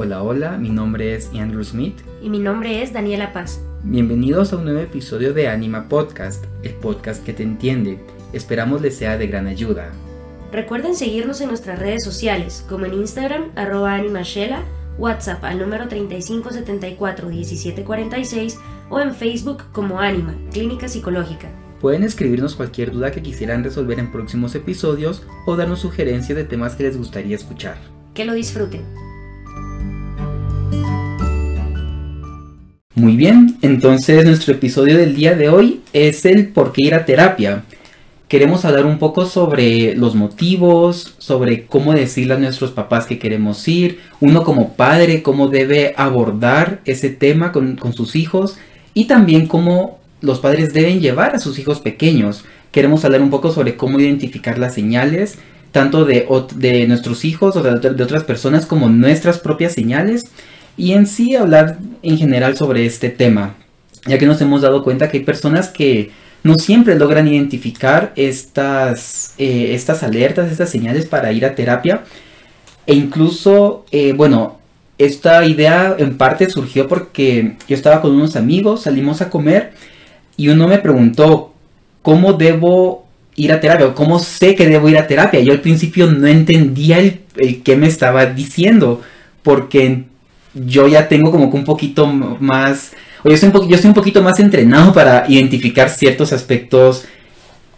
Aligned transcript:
Hola, 0.00 0.22
hola, 0.22 0.58
mi 0.58 0.70
nombre 0.70 1.16
es 1.16 1.28
Andrew 1.36 1.64
Smith. 1.64 1.96
Y 2.22 2.30
mi 2.30 2.38
nombre 2.38 2.84
es 2.84 2.92
Daniela 2.92 3.32
Paz. 3.32 3.60
Bienvenidos 3.82 4.52
a 4.52 4.56
un 4.56 4.62
nuevo 4.62 4.78
episodio 4.78 5.34
de 5.34 5.48
Anima 5.48 5.88
Podcast, 5.88 6.44
el 6.62 6.74
podcast 6.74 7.24
que 7.24 7.32
te 7.32 7.42
entiende. 7.42 7.98
Esperamos 8.32 8.80
les 8.80 8.96
sea 8.96 9.18
de 9.18 9.26
gran 9.26 9.48
ayuda. 9.48 9.90
Recuerden 10.52 10.94
seguirnos 10.94 11.40
en 11.40 11.48
nuestras 11.48 11.80
redes 11.80 12.04
sociales, 12.04 12.64
como 12.68 12.86
en 12.86 12.94
Instagram, 12.94 13.46
arroba 13.56 13.96
animashela, 13.96 14.62
WhatsApp 14.98 15.42
al 15.42 15.58
número 15.58 15.86
3574-1746 15.86 18.56
o 18.90 19.00
en 19.00 19.16
Facebook 19.16 19.64
como 19.72 19.98
Anima, 19.98 20.36
Clínica 20.52 20.86
Psicológica. 20.86 21.50
Pueden 21.80 22.04
escribirnos 22.04 22.54
cualquier 22.54 22.92
duda 22.92 23.10
que 23.10 23.22
quisieran 23.22 23.64
resolver 23.64 23.98
en 23.98 24.12
próximos 24.12 24.54
episodios 24.54 25.24
o 25.44 25.56
darnos 25.56 25.80
sugerencias 25.80 26.38
de 26.38 26.44
temas 26.44 26.76
que 26.76 26.84
les 26.84 26.96
gustaría 26.96 27.34
escuchar. 27.34 27.78
Que 28.14 28.24
lo 28.24 28.34
disfruten. 28.34 29.07
Muy 32.98 33.16
bien, 33.16 33.56
entonces 33.62 34.24
nuestro 34.24 34.52
episodio 34.52 34.98
del 34.98 35.14
día 35.14 35.36
de 35.36 35.48
hoy 35.48 35.82
es 35.92 36.24
el 36.24 36.48
por 36.48 36.72
qué 36.72 36.82
ir 36.82 36.94
a 36.94 37.04
terapia. 37.04 37.62
Queremos 38.26 38.64
hablar 38.64 38.86
un 38.86 38.98
poco 38.98 39.24
sobre 39.24 39.94
los 39.94 40.16
motivos, 40.16 41.14
sobre 41.18 41.64
cómo 41.66 41.92
decirle 41.94 42.34
a 42.34 42.38
nuestros 42.38 42.72
papás 42.72 43.06
que 43.06 43.20
queremos 43.20 43.68
ir, 43.68 44.00
uno 44.18 44.42
como 44.42 44.72
padre, 44.72 45.22
cómo 45.22 45.46
debe 45.46 45.94
abordar 45.96 46.80
ese 46.86 47.08
tema 47.08 47.52
con, 47.52 47.78
sus 47.92 48.16
hijos 48.16 48.56
y 48.94 49.04
también 49.04 49.46
cómo 49.46 50.00
los 50.20 50.40
padres 50.40 50.74
deben 50.74 50.98
llevar 50.98 51.36
a 51.36 51.38
sus 51.38 51.60
hijos 51.60 51.78
pequeños. 51.78 52.44
Queremos 52.72 53.04
hablar 53.04 53.22
un 53.22 53.30
poco 53.30 53.52
sobre 53.52 53.76
cómo 53.76 54.00
identificar 54.00 54.58
las 54.58 54.74
señales, 54.74 55.38
tanto 55.70 56.04
de, 56.04 56.26
de 56.56 56.88
nuestros 56.88 57.24
hijos 57.24 57.54
o 57.54 57.62
de 57.62 58.02
otras 58.02 58.24
personas 58.24 58.66
como 58.66 58.88
nuestras 58.88 59.38
propias 59.38 59.72
señales 59.72 60.32
y 60.78 60.92
en 60.92 61.06
sí 61.06 61.34
hablar 61.34 61.76
en 62.02 62.16
general 62.16 62.56
sobre 62.56 62.86
este 62.86 63.10
tema, 63.10 63.56
ya 64.06 64.16
que 64.16 64.26
nos 64.26 64.40
hemos 64.40 64.62
dado 64.62 64.84
cuenta 64.84 65.10
que 65.10 65.18
hay 65.18 65.24
personas 65.24 65.68
que 65.68 66.12
no 66.44 66.54
siempre 66.54 66.96
logran 66.96 67.26
identificar 67.26 68.12
estas, 68.14 69.34
eh, 69.38 69.72
estas 69.74 70.04
alertas, 70.04 70.50
estas 70.50 70.70
señales 70.70 71.04
para 71.04 71.32
ir 71.32 71.44
a 71.44 71.56
terapia. 71.56 72.04
E 72.86 72.94
incluso, 72.94 73.84
eh, 73.90 74.12
bueno, 74.12 74.58
esta 74.98 75.44
idea 75.44 75.96
en 75.98 76.16
parte 76.16 76.48
surgió 76.48 76.88
porque 76.88 77.56
yo 77.68 77.74
estaba 77.74 78.00
con 78.00 78.12
unos 78.12 78.36
amigos, 78.36 78.82
salimos 78.82 79.20
a 79.20 79.30
comer 79.30 79.72
y 80.36 80.48
uno 80.48 80.68
me 80.68 80.78
preguntó, 80.78 81.52
¿cómo 82.02 82.34
debo 82.34 83.04
ir 83.34 83.52
a 83.52 83.60
terapia? 83.60 83.92
¿Cómo 83.94 84.20
sé 84.20 84.54
que 84.54 84.68
debo 84.68 84.88
ir 84.88 84.96
a 84.96 85.08
terapia? 85.08 85.40
Yo 85.40 85.52
al 85.52 85.60
principio 85.60 86.06
no 86.06 86.28
entendía 86.28 87.00
el, 87.00 87.20
el 87.36 87.62
qué 87.64 87.76
me 87.76 87.88
estaba 87.88 88.26
diciendo, 88.26 89.02
porque 89.42 90.04
yo 90.66 90.88
ya 90.88 91.08
tengo 91.08 91.30
como 91.30 91.50
que 91.50 91.56
un 91.56 91.64
poquito 91.64 92.06
más, 92.06 92.92
o 93.22 93.28
yo 93.28 93.34
estoy 93.34 93.50
un, 93.88 93.94
poquito 93.94 94.22
más 94.22 94.40
entrenado 94.40 94.92
para 94.92 95.24
identificar 95.28 95.90
ciertos 95.90 96.32
aspectos 96.32 97.04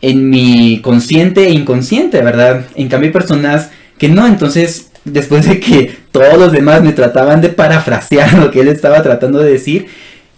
en 0.00 0.31
mi 0.31 0.81
consciente 0.83 1.47
e 1.47 1.51
inconsciente, 1.51 2.23
¿verdad? 2.23 2.67
En 2.75 2.89
cambio 2.89 3.08
hay 3.08 3.12
personas 3.12 3.70
que 3.98 4.08
no, 4.08 4.27
entonces 4.27 4.91
después 5.05 5.47
de 5.47 5.61
que 5.61 5.97
todos 6.12 6.39
los 6.39 6.53
demás 6.53 6.83
me 6.83 6.92
trataban 6.92 7.41
de 7.41 7.51
parafrasear 7.51 8.34
lo 8.39 8.51
que 8.51 8.61
él 8.61 8.69
estaba 8.69 9.03
tratando 9.03 9.39
de 9.41 9.53
decir, 9.53 9.86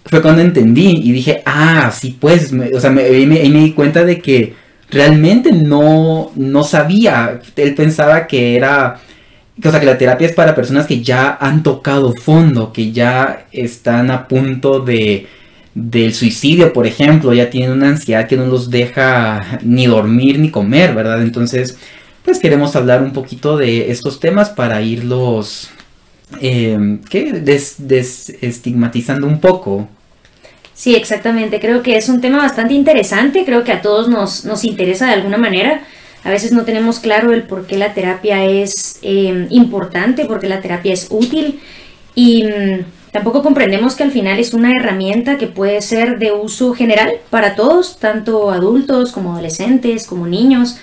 fue 0.05 0.21
cuando 0.21 0.43
entendí 0.43 1.01
y 1.03 1.13
dije, 1.13 1.43
ah, 1.47 1.93
sí, 1.97 2.17
pues, 2.19 2.53
o 2.75 2.81
sea, 2.81 2.91
me, 2.91 3.09
me, 3.09 3.27
me 3.27 3.61
di 3.61 3.73
cuenta 3.73 4.05
de 4.05 4.21
que 4.21 4.55
realmente 4.91 5.53
no, 5.53 6.33
no 6.35 6.65
sabía, 6.65 7.41
él 7.57 7.75
pensaba 7.75 8.27
que 8.27 8.57
era 8.57 9.01
o 9.65 9.71
sea, 9.71 9.81
que 9.81 9.87
la 9.87 9.99
terapia 9.99 10.27
es 10.27 10.35
para 10.35 10.55
personas 10.55 10.87
que 10.87 11.03
ya 11.03 11.37
han 11.41 11.63
tocado 11.63 12.13
fondo, 12.15 12.73
que 12.73 12.93
ya 12.93 13.47
están 13.53 14.11
a 14.11 14.29
punto 14.29 14.81
de 14.81 15.27
del 15.75 16.13
suicidio, 16.13 16.73
por 16.73 16.87
ejemplo, 16.87 17.33
ya 17.33 17.49
tienen 17.49 17.73
una 17.73 17.89
ansiedad 17.89 18.29
que 18.29 18.37
no 18.37 18.47
los 18.47 18.71
deja 18.71 19.59
ni 19.63 19.87
dormir 19.87 20.39
ni 20.39 20.51
comer, 20.51 20.95
¿verdad? 20.95 21.23
Entonces, 21.23 21.79
pues 22.25 22.39
queremos 22.39 22.77
hablar 22.77 23.03
un 23.03 23.13
poquito 23.13 23.57
de 23.57 23.91
estos 23.91 24.21
temas 24.21 24.51
para 24.51 24.83
irlos, 24.83 25.71
eh, 26.41 26.99
¿qué? 27.09 27.33
desestigmatizando 27.33 29.27
un 29.27 29.41
poco. 29.41 29.89
Sí, 30.75 30.95
exactamente. 30.95 31.61
Creo 31.61 31.83
que 31.83 31.97
es 31.97 32.09
un 32.09 32.21
tema 32.21 32.39
bastante 32.39 32.75
interesante. 32.75 33.45
Creo 33.45 33.65
que 33.65 33.73
a 33.73 33.83
todos 33.83 34.09
nos, 34.09 34.45
nos 34.45 34.65
interesa 34.65 35.07
de 35.07 35.13
alguna 35.13 35.39
manera. 35.39 35.83
A 36.25 36.31
veces 36.31 36.53
no 36.53 36.65
tenemos 36.65 37.01
claro 37.01 37.33
el 37.33 37.43
por 37.43 37.67
qué 37.67 37.77
la 37.77 37.95
terapia 37.95 38.45
es 38.45 38.99
em, 39.03 39.47
importante, 39.51 40.25
por 40.25 40.41
qué 40.41 40.49
la 40.49 40.61
terapia 40.61 40.93
es 40.93 41.09
útil 41.11 41.61
y 42.15 42.45
mm, 42.45 42.85
tampoco 43.11 43.43
comprendemos 43.43 43.97
que 43.97 44.05
al 44.05 44.13
final 44.13 44.39
es 44.39 44.55
una 44.55 44.71
herramienta 44.71 45.37
que 45.37 45.49
puede 45.49 45.81
ser 45.83 46.19
de 46.19 46.33
uso 46.33 46.75
general 46.75 47.15
para 47.31 47.57
todos, 47.57 47.99
tanto 47.99 48.51
adultos 48.51 49.11
como 49.11 49.33
adolescentes, 49.33 50.07
como 50.07 50.27
niños 50.27 50.77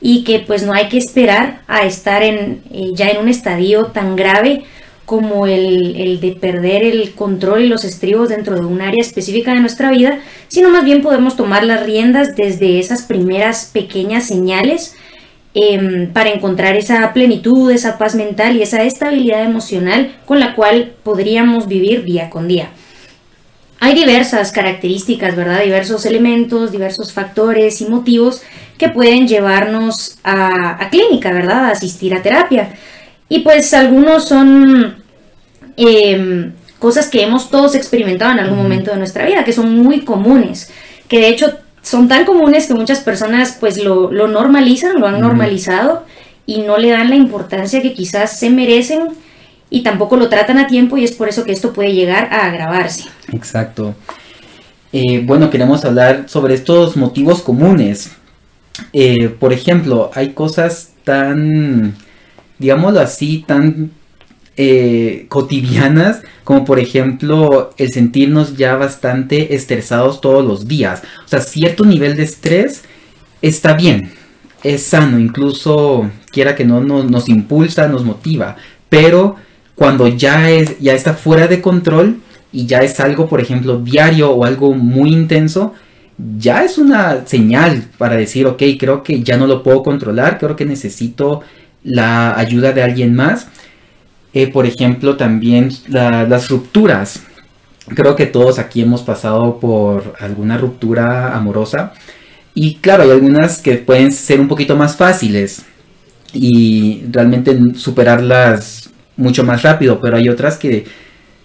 y 0.00 0.24
que 0.24 0.40
pues 0.40 0.62
no 0.62 0.72
hay 0.72 0.88
que 0.88 0.98
esperar 0.98 1.62
a 1.66 1.84
estar 1.84 2.22
en, 2.22 2.62
eh, 2.70 2.92
ya 2.94 3.08
en 3.08 3.18
un 3.18 3.28
estadio 3.28 3.86
tan 3.86 4.14
grave 4.14 4.64
como 5.06 5.46
el, 5.46 6.18
de 6.20 6.32
perder 6.32 6.82
el 6.82 7.14
control 7.14 7.62
y 7.62 7.68
los 7.68 7.84
estribos 7.84 8.28
dentro 8.28 8.56
de 8.56 8.66
un 8.66 8.82
área 8.82 9.00
específica 9.00 9.54
de 9.54 9.60
nuestra 9.60 9.90
vida, 9.92 10.18
sino 10.48 10.68
más 10.68 10.84
bien 10.84 11.00
podemos 11.00 11.36
tomar 11.36 11.62
las 11.62 11.84
riendas 11.84 12.34
desde 12.34 12.80
esas 12.80 13.02
primeras 13.02 13.70
pequeñas 13.72 14.26
señales 14.26 14.96
em, 15.54 16.12
para 16.12 16.30
encontrar 16.30 16.76
esa 16.76 17.12
plenitud, 17.12 17.70
esa 17.70 17.98
paz 17.98 18.16
mental 18.16 18.56
y 18.56 18.62
esa 18.62 18.82
estabilidad 18.82 19.44
emocional 19.44 20.16
con 20.26 20.40
la 20.40 20.56
cual 20.56 20.92
podríamos 21.04 21.68
vivir 21.68 22.02
día 22.02 22.28
con 22.28 22.48
día. 22.48 22.70
Hay 23.78 23.94
diversas 23.94 24.50
características, 24.50 25.36
¿verdad? 25.36 25.62
Diversos 25.62 26.04
elementos, 26.04 26.72
diversos 26.72 27.12
factores 27.12 27.80
y 27.80 27.84
motivos 27.86 28.42
que 28.76 28.88
pueden 28.88 29.28
llevarnos 29.28 30.18
a, 30.24 30.82
a 30.82 30.90
clínica, 30.90 31.30
¿verdad? 31.30 31.66
A 31.66 31.70
asistir 31.70 32.14
a 32.14 32.22
terapia. 32.22 32.74
Y 33.28 33.40
pues 33.40 33.74
algunos 33.74 34.28
son 34.28 34.96
em, 35.76 36.52
cosas 36.78 37.08
que 37.08 37.22
hemos 37.22 37.50
todos 37.50 37.74
experimentado 37.74 38.32
en 38.32 38.40
algún 38.40 38.58
momento 38.58 38.90
de 38.90 38.98
nuestra 38.98 39.26
vida, 39.26 39.44
que 39.44 39.52
son 39.52 39.78
muy 39.78 40.04
comunes, 40.04 40.70
que 41.08 41.20
de 41.20 41.28
hecho 41.28 41.58
son 41.82 42.08
tan 42.08 42.24
comunes 42.24 42.66
que 42.66 42.74
muchas 42.74 43.00
personas 43.00 43.56
pues 43.58 43.82
lo, 43.82 44.10
normalizan, 44.10 45.00
lo 45.00 45.06
han 45.06 45.20
normalizado 45.20 46.04
y 46.44 46.62
no 46.62 46.78
le 46.78 46.90
dan 46.90 47.10
la 47.10 47.16
importancia 47.16 47.82
que 47.82 47.94
quizás 47.94 48.38
se 48.38 48.50
merecen 48.50 49.08
y 49.70 49.82
tampoco 49.82 50.16
lo 50.16 50.28
tratan 50.28 50.58
a 50.58 50.66
tiempo 50.66 50.96
y 50.96 51.04
es 51.04 51.12
por 51.12 51.28
eso 51.28 51.44
que 51.44 51.52
esto 51.52 51.72
puede 51.72 51.92
llegar 51.92 52.32
a 52.32 52.46
agravarse. 52.46 53.04
Exacto. 53.32 53.94
Eh, 54.92 55.22
bueno, 55.24 55.50
queremos 55.50 55.84
hablar 55.84 56.24
sobre 56.28 56.54
estos 56.54 56.96
motivos 56.96 57.42
comunes. 57.42 58.12
Eh, 58.92 59.28
por 59.28 59.52
ejemplo, 59.52 60.10
hay 60.14 60.30
cosas 60.30 60.90
tan 61.04 61.94
digámoslo 62.58 63.00
así, 63.00 63.44
tan 63.46 63.90
eh, 64.56 65.26
cotidianas 65.28 66.22
como 66.42 66.64
por 66.64 66.78
ejemplo 66.78 67.74
el 67.76 67.92
sentirnos 67.92 68.56
ya 68.56 68.76
bastante 68.76 69.54
estresados 69.54 70.20
todos 70.20 70.44
los 70.44 70.66
días. 70.66 71.02
O 71.24 71.28
sea, 71.28 71.40
cierto 71.40 71.84
nivel 71.84 72.16
de 72.16 72.22
estrés 72.22 72.84
está 73.42 73.74
bien, 73.74 74.12
es 74.62 74.82
sano, 74.84 75.18
incluso 75.18 76.10
quiera 76.30 76.54
que 76.54 76.64
no 76.64 76.80
nos, 76.80 77.28
impulsa, 77.28 77.88
nos 77.88 78.04
motiva, 78.04 78.56
pero 78.88 79.36
cuando 79.74 80.08
ya, 80.08 80.50
es, 80.50 80.78
ya 80.80 80.94
está 80.94 81.14
fuera 81.14 81.48
de 81.48 81.60
control 81.60 82.20
y 82.52 82.66
ya 82.66 82.78
es 82.78 82.98
algo, 83.00 83.28
por 83.28 83.40
ejemplo, 83.40 83.78
diario 83.78 84.30
o 84.30 84.44
algo 84.44 84.72
muy 84.72 85.12
intenso, 85.12 85.74
ya 86.38 86.64
es 86.64 86.78
una 86.78 87.26
señal 87.26 87.84
para 87.98 88.16
decir, 88.16 88.46
ok, 88.46 88.62
creo 88.78 89.02
que 89.02 89.22
ya 89.22 89.36
no 89.36 89.46
lo 89.46 89.62
puedo 89.62 89.82
controlar, 89.82 90.38
creo 90.38 90.56
que 90.56 90.64
necesito 90.64 91.42
la 91.86 92.36
ayuda 92.36 92.72
de 92.72 92.82
alguien 92.82 93.14
más. 93.14 93.46
Eh, 94.34 94.48
por 94.48 94.66
ejemplo, 94.66 95.16
también 95.16 95.70
las 95.88 96.50
rupturas. 96.50 97.22
Creo 97.94 98.16
que 98.16 98.26
todos 98.26 98.58
aquí 98.58 98.82
hemos 98.82 99.02
pasado 99.02 99.58
por 99.58 100.14
alguna 100.20 100.58
ruptura 100.58 101.34
amorosa. 101.34 101.92
Y 102.52 102.76
claro, 102.76 103.04
hay 103.04 103.10
algunas 103.10 103.62
que 103.62 103.76
pueden 103.76 104.12
ser 104.12 104.40
un 104.40 104.48
poquito 104.48 104.76
más 104.76 104.96
fáciles 104.96 105.64
y 106.32 107.04
realmente 107.10 107.56
superarlas 107.76 108.90
mucho 109.16 109.44
más 109.44 109.62
rápido, 109.62 110.00
pero 110.00 110.16
hay 110.16 110.28
otras 110.28 110.58
que 110.58 110.84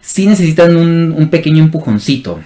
sí 0.02 0.26
necesitan 0.26 0.76
un, 0.76 1.14
un 1.16 1.30
pequeño 1.30 1.64
empujoncito. 1.64 2.40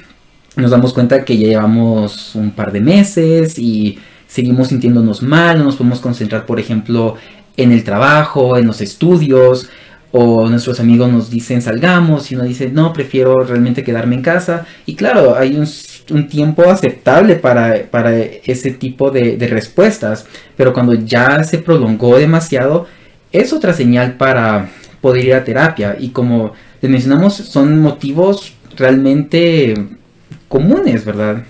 Nos 0.56 0.72
damos 0.72 0.94
cuenta 0.94 1.24
que 1.26 1.38
ya 1.38 1.48
llevamos 1.48 2.36
un 2.36 2.52
par 2.52 2.72
de 2.72 2.82
meses 2.82 3.58
y 3.58 3.98
seguimos 4.28 4.68
sintiéndonos 4.68 5.22
mal, 5.22 5.58
no 5.58 5.66
nos 5.66 5.76
podemos 5.76 6.00
concentrar, 6.00 6.46
por 6.46 6.60
ejemplo, 6.60 7.16
en 7.58 7.72
el 7.72 7.84
trabajo, 7.84 8.58
en 8.58 8.68
los 8.68 8.82
estudios, 8.82 9.70
o 10.18 10.48
nuestros 10.48 10.80
amigos 10.80 11.12
nos 11.12 11.30
dicen 11.30 11.62
salgamos 11.62 12.32
y 12.32 12.36
uno 12.36 12.46
dice 12.46 12.70
no, 12.72 12.94
prefiero 12.94 13.44
realmente 13.44 13.84
quedarme 13.84 14.16
en 14.16 14.22
casa. 14.22 14.66
Y 14.86 14.96
claro, 14.96 15.36
hay 15.36 15.58
un, 15.58 16.28
tiempo 16.30 16.70
aceptable 16.70 17.36
para, 17.36 17.84
para 17.92 18.16
ese 18.18 18.72
tipo 18.72 19.12
de, 19.12 19.36
respuestas, 19.50 20.26
pero 20.56 20.72
cuando 20.72 20.94
ya 20.94 21.44
se 21.44 21.58
prolongó 21.58 22.18
demasiado, 22.18 22.88
es 23.34 23.52
otra 23.52 23.74
señal 23.74 24.14
para 24.14 24.70
poder 25.02 25.26
ir 25.26 25.34
a 25.34 25.44
terapia. 25.44 25.98
Y 26.00 26.10
como 26.10 26.54
les 26.82 26.90
mencionamos, 26.90 27.36
son 27.36 27.80
motivos 27.82 28.54
realmente 28.78 29.74
comunes, 30.48 31.04
¿verdad? 31.04 31.44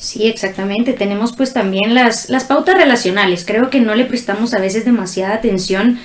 Sí, 0.00 0.26
exactamente. 0.28 0.94
Tenemos 0.94 1.34
pues 1.36 1.52
también 1.52 1.94
las, 1.94 2.30
las 2.30 2.44
pautas 2.44 2.74
relacionales. 2.74 3.44
Creo 3.44 3.68
que 3.68 3.80
no 3.80 3.94
le 3.94 4.06
prestamos 4.06 4.54
a 4.54 4.58
veces 4.58 4.86
demasiada 4.86 5.34
atención 5.34 5.98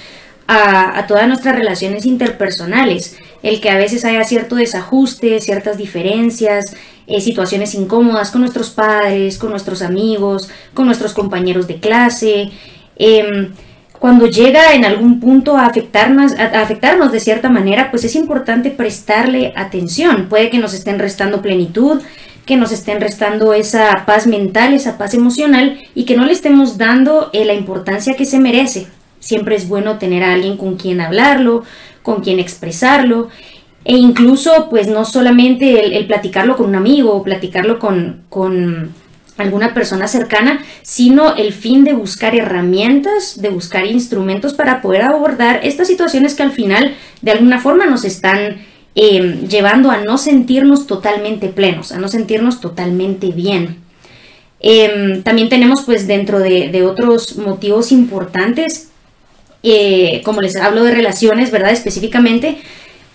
a, 0.48 1.08
todas 1.08 1.30
nuestras 1.30 1.56
relaciones 1.56 2.06
interpersonales. 2.06 3.18
El 3.42 3.62
que 3.62 3.70
a 3.70 3.78
veces 3.78 4.04
haya 4.04 4.26
cierto 4.26 4.58
desajuste, 4.58 5.40
ciertas 5.40 5.78
diferencias, 5.78 6.76
eh, 7.08 7.22
situaciones 7.22 7.74
incómodas 7.74 8.32
con 8.32 8.42
nuestros 8.42 8.70
padres, 8.70 9.38
con 9.38 9.52
nuestros 9.52 9.82
amigos, 9.82 10.50
con 10.74 10.88
nuestros 10.88 11.14
compañeros 11.14 11.66
de 11.66 11.80
clase. 11.80 12.52
Em, 12.98 13.54
cuando 13.98 14.28
llega 14.28 14.74
en 14.74 14.84
algún 14.84 15.22
punto 15.22 15.56
a 15.56 15.68
afectarnos, 15.68 16.34
a 16.34 16.62
afectarnos 16.62 17.14
de 17.14 17.22
cierta 17.22 17.50
manera, 17.50 17.92
pues 17.92 18.04
es 18.04 18.16
importante 18.16 18.72
prestarle 18.72 19.54
atención. 19.56 20.28
Puede 20.28 20.50
que 20.50 20.60
nos 20.60 20.74
estén 20.74 21.00
restando 21.00 21.42
plenitud, 21.42 22.02
que 22.46 22.58
nos 22.58 22.72
estén 22.72 23.02
restando 23.02 23.54
esa 23.54 24.06
paz 24.06 24.28
mental, 24.28 24.74
esa 24.74 24.98
paz 24.98 25.14
emocional 25.14 25.80
y 25.96 26.06
que 26.06 26.16
no 26.16 26.26
le 26.26 26.34
estemos 26.34 26.78
dando 26.78 27.30
eh, 27.34 27.46
la 27.46 27.54
importancia 27.54 28.16
que 28.16 28.26
se 28.26 28.40
merece. 28.40 28.88
Siempre 29.20 29.56
es 29.56 29.68
bueno 29.68 29.98
tener 29.98 30.24
a 30.24 30.34
alguien 30.34 30.58
con 30.58 30.76
quien 30.76 31.02
hablarlo, 31.02 31.64
con 32.04 32.22
quien 32.22 32.40
expresarlo 32.40 33.30
e 33.84 33.98
incluso 33.98 34.68
pues 34.70 34.88
no 34.88 35.06
solamente 35.06 35.98
el, 35.98 36.08
platicarlo 36.08 36.56
con 36.56 36.68
un 36.68 36.76
amigo 36.76 37.14
o 37.14 37.24
platicarlo 37.24 37.80
con, 37.80 38.22
con 38.30 38.94
alguna 39.38 39.74
persona 39.74 40.08
cercana, 40.08 40.64
sino 40.82 41.36
el 41.36 41.54
fin 41.54 41.84
de 41.84 41.94
buscar 41.94 42.36
herramientas, 42.36 43.42
de 43.42 43.50
buscar 43.50 43.86
instrumentos 43.86 44.54
para 44.54 44.82
poder 44.82 45.04
abordar 45.04 45.60
estas 45.64 45.88
situaciones 45.88 46.36
que 46.36 46.44
al 46.44 46.52
final 46.52 46.96
de 47.22 47.32
alguna 47.32 47.60
forma 47.60 47.86
nos 47.86 48.06
están 48.06 48.58
Em, 48.98 49.50
llevando 49.50 49.92
a 49.92 49.98
no 49.98 50.18
sentirnos 50.18 50.88
totalmente 50.88 51.50
plenos, 51.50 51.92
a 51.92 51.98
no 51.98 52.08
sentirnos 52.08 52.62
totalmente 52.62 53.28
bien. 53.28 53.82
Em, 54.62 55.22
también 55.22 55.50
tenemos 55.50 55.82
pues 55.84 56.08
dentro 56.08 56.40
de, 56.40 56.84
otros 56.84 57.36
motivos 57.36 57.92
importantes, 57.92 58.88
eh, 59.64 60.22
como 60.24 60.42
les 60.42 60.56
hablo 60.56 60.86
de 60.86 60.92
relaciones, 60.92 61.52
¿verdad? 61.52 61.72
Específicamente, 61.72 62.58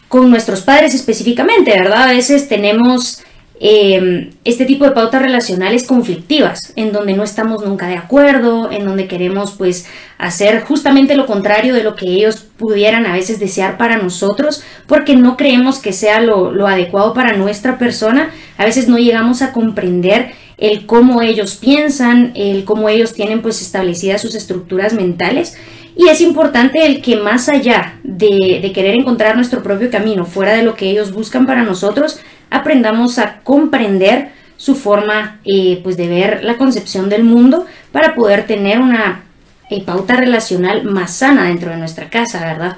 con 0.09 0.29
nuestros 0.29 0.61
padres 0.61 0.95
específicamente, 0.95 1.71
¿verdad? 1.71 2.03
A 2.11 2.13
veces 2.13 2.49
tenemos 2.49 3.23
Em, 3.63 4.31
este 4.47 4.65
tipo 4.65 4.87
de 4.87 4.93
pautas 4.93 5.21
relacionales 5.21 5.87
conflictivas, 5.87 6.73
en 6.77 6.93
donde 6.93 7.13
no 7.13 7.23
estamos 7.23 7.63
nunca 7.63 7.89
de 7.89 7.99
acuerdo, 7.99 8.73
en 8.73 8.87
donde 8.87 9.07
queremos 9.07 9.53
pues 9.53 9.87
hacer 10.17 10.63
justamente 10.63 11.15
lo 11.15 11.27
contrario 11.27 11.75
de 11.75 11.85
lo 11.85 11.95
que 11.95 12.07
ellos 12.07 12.47
pudieran 12.57 13.05
a 13.05 13.13
veces 13.13 13.39
desear 13.39 13.77
para 13.77 13.99
nosotros, 13.99 14.65
porque 14.87 15.15
no 15.15 15.37
creemos 15.37 15.79
que 15.79 15.93
sea 15.93 16.23
lo, 16.23 16.53
lo 16.53 16.67
adecuado 16.69 17.13
para 17.13 17.37
nuestra 17.37 17.77
persona, 17.77 18.31
a 18.57 18.65
veces 18.65 18.89
no 18.89 18.97
llegamos 18.97 19.43
a 19.43 19.53
comprender 19.53 20.31
el 20.57 20.87
cómo 20.87 21.21
ellos 21.21 21.57
piensan, 21.57 22.33
el 22.37 22.65
cómo 22.65 22.89
ellos 22.89 23.13
tienen 23.13 23.43
pues 23.43 23.61
establecidas 23.61 24.23
sus 24.23 24.35
estructuras 24.35 24.95
mentales. 24.95 25.59
Y 25.97 26.09
es 26.09 26.23
importante 26.23 26.87
el 26.87 27.03
que 27.03 27.17
más 27.17 27.51
allá 27.51 27.99
de, 28.05 28.61
de, 28.63 28.73
querer 28.73 28.95
encontrar 28.95 29.37
nuestro 29.37 29.63
propio 29.63 29.91
camino 29.91 30.25
fuera 30.25 30.55
de 30.55 30.63
lo 30.63 30.75
que 30.75 30.89
ellos 30.89 31.13
buscan 31.13 31.47
para 31.47 31.63
nosotros, 31.63 32.21
aprendamos 32.51 33.19
a 33.19 33.41
comprender 33.43 34.33
su 34.61 34.75
forma 34.75 35.41
eh, 35.45 35.81
pues 35.83 35.97
de 35.97 36.07
ver 36.07 36.45
la 36.45 36.59
concepción 36.59 37.09
del 37.09 37.25
mundo 37.25 37.65
para 37.93 38.15
poder 38.15 38.47
tener 38.47 38.79
una 38.79 39.23
eh, 39.71 39.83
pauta 39.83 40.17
relacional 40.17 40.85
más 40.85 41.15
sana 41.17 41.45
dentro 41.45 41.71
de 41.71 41.79
nuestra 41.79 42.11
casa, 42.11 42.41
¿verdad? 42.45 42.77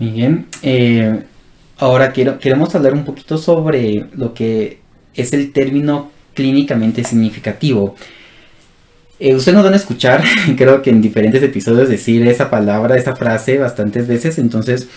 Muy 0.00 0.10
bien. 0.10 0.46
Eh, 0.62 1.22
ahora 1.78 2.10
quiero, 2.10 2.40
queremos 2.40 2.74
hablar 2.74 2.94
un 2.94 3.04
poquito 3.04 3.38
sobre 3.38 4.06
lo 4.14 4.34
que 4.34 4.80
es 5.14 5.32
el 5.32 5.52
término 5.52 6.10
clínicamente 6.34 7.04
significativo. 7.04 7.94
ustedes 9.20 9.54
nos 9.54 9.62
van 9.62 9.74
a 9.74 9.76
escuchar, 9.76 10.24
creo 10.56 10.82
que 10.82 10.90
en 10.90 11.00
diferentes 11.00 11.44
episodios, 11.44 11.88
decir 11.88 12.26
esa 12.26 12.50
palabra, 12.50 12.96
esa 12.96 13.14
frase 13.14 13.58
bastantes 13.58 14.08
veces, 14.08 14.38
entonces 14.38 14.88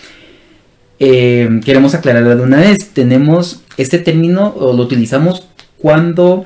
eh, 0.99 1.61
queremos 1.63 1.93
aclarar 1.93 2.23
de 2.23 2.43
una 2.43 2.57
vez, 2.57 2.89
tenemos 2.93 3.61
este 3.77 3.99
término 3.99 4.53
o 4.57 4.73
lo 4.73 4.83
utilizamos 4.83 5.47
cuando 5.77 6.45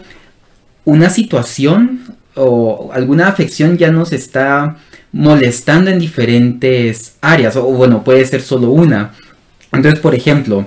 una 0.86 1.10
situación 1.10 2.02
o 2.36 2.90
alguna 2.94 3.28
afección 3.28 3.78
ya 3.78 3.92
nos 3.92 4.12
está 4.12 4.78
molestando 5.12 5.92
en 5.92 6.00
diferentes 6.00 7.18
áreas 7.22 7.56
o 7.56 7.64
bueno, 7.64 8.04
puede 8.04 8.26
ser 8.26 8.42
solo 8.42 8.72
una. 8.72 9.12
Entonces, 9.72 10.00
por 10.00 10.16
ejemplo, 10.16 10.66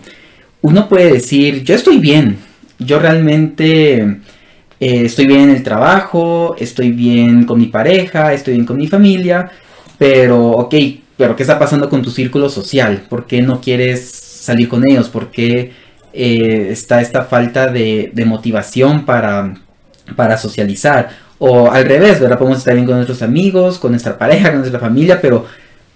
uno 0.60 0.88
puede 0.88 1.12
decir, 1.12 1.64
yo 1.64 1.74
estoy 1.74 1.98
bien, 1.98 2.38
yo 2.78 2.98
realmente 2.98 3.96
eh, 4.80 5.04
estoy 5.04 5.26
bien 5.26 5.40
en 5.40 5.50
el 5.50 5.62
trabajo, 5.62 6.54
estoy 6.58 6.92
bien 6.92 7.44
con 7.44 7.58
mi 7.58 7.66
pareja, 7.66 8.32
estoy 8.32 8.54
bien 8.54 8.66
con 8.66 8.76
mi 8.76 8.86
familia, 8.86 9.50
pero 9.98 10.50
ok, 10.50 10.74
pero 11.22 11.36
¿qué 11.36 11.44
está 11.44 11.56
pasando 11.56 11.88
con 11.88 12.02
tu 12.02 12.10
círculo 12.10 12.48
social? 12.50 13.04
¿Por 13.08 13.28
qué 13.28 13.42
no 13.42 13.60
quieres 13.60 14.10
salir 14.10 14.68
con 14.68 14.84
ellos? 14.84 15.08
¿Por 15.08 15.30
qué 15.30 15.70
eh, 16.12 16.66
está 16.72 17.00
esta 17.00 17.22
falta 17.22 17.68
de, 17.68 18.10
motivación 18.26 19.04
para, 19.04 19.54
socializar? 20.36 21.10
O 21.38 21.70
al 21.70 21.84
revés, 21.84 22.18
¿verdad? 22.18 22.38
Podemos 22.38 22.58
estar 22.58 22.74
bien 22.74 22.86
con 22.86 22.96
nuestros 22.96 23.22
amigos, 23.22 23.78
con 23.78 23.92
nuestra 23.92 24.18
pareja, 24.18 24.50
con 24.50 24.58
nuestra 24.58 24.80
familia, 24.80 25.20
pero 25.20 25.46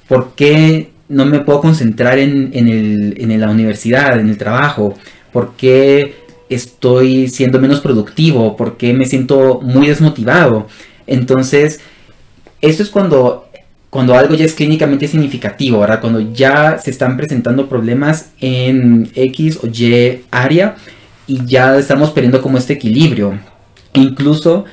¿por 0.07 0.37
qué 0.37 0.93
no 1.09 1.27
me 1.27 1.41
puedo 1.41 1.61
concentrar 1.61 2.21
en, 2.21 2.53
en 2.55 3.41
la 3.41 3.51
universidad, 3.51 4.21
en 4.21 4.29
el 4.29 4.39
trabajo? 4.39 4.95
¿Por 5.33 5.57
qué 5.57 6.15
estoy 6.49 7.27
siendo 7.27 7.59
menos 7.59 7.81
productivo? 7.81 8.57
¿Por 8.57 8.77
qué 8.77 8.93
me 8.93 9.07
siento 9.07 9.59
muy 9.61 9.89
desmotivado? 9.89 10.69
Entonces, 11.09 11.81
esto 12.61 12.85
es 12.85 12.91
cuando 12.91 13.46
cuando 13.97 14.15
algo 14.15 14.35
ya 14.35 14.45
es 14.45 14.53
clínicamente 14.53 15.09
significativo, 15.09 15.81
¿verdad? 15.81 16.03
Cuando 16.03 16.21
ya 16.21 16.77
se 16.77 16.91
están 16.91 17.17
presentando 17.17 17.67
problemas 17.67 18.29
en 18.43 19.11
X 19.15 19.61
o 19.63 19.69
Y 19.69 20.21
área 20.31 20.77
y 21.27 21.47
ya 21.47 21.79
estamos 21.79 22.11
perdiendo 22.11 22.43
como 22.43 22.59
este 22.59 22.75
equilibrio. 22.75 23.39
Incluso 23.95 24.67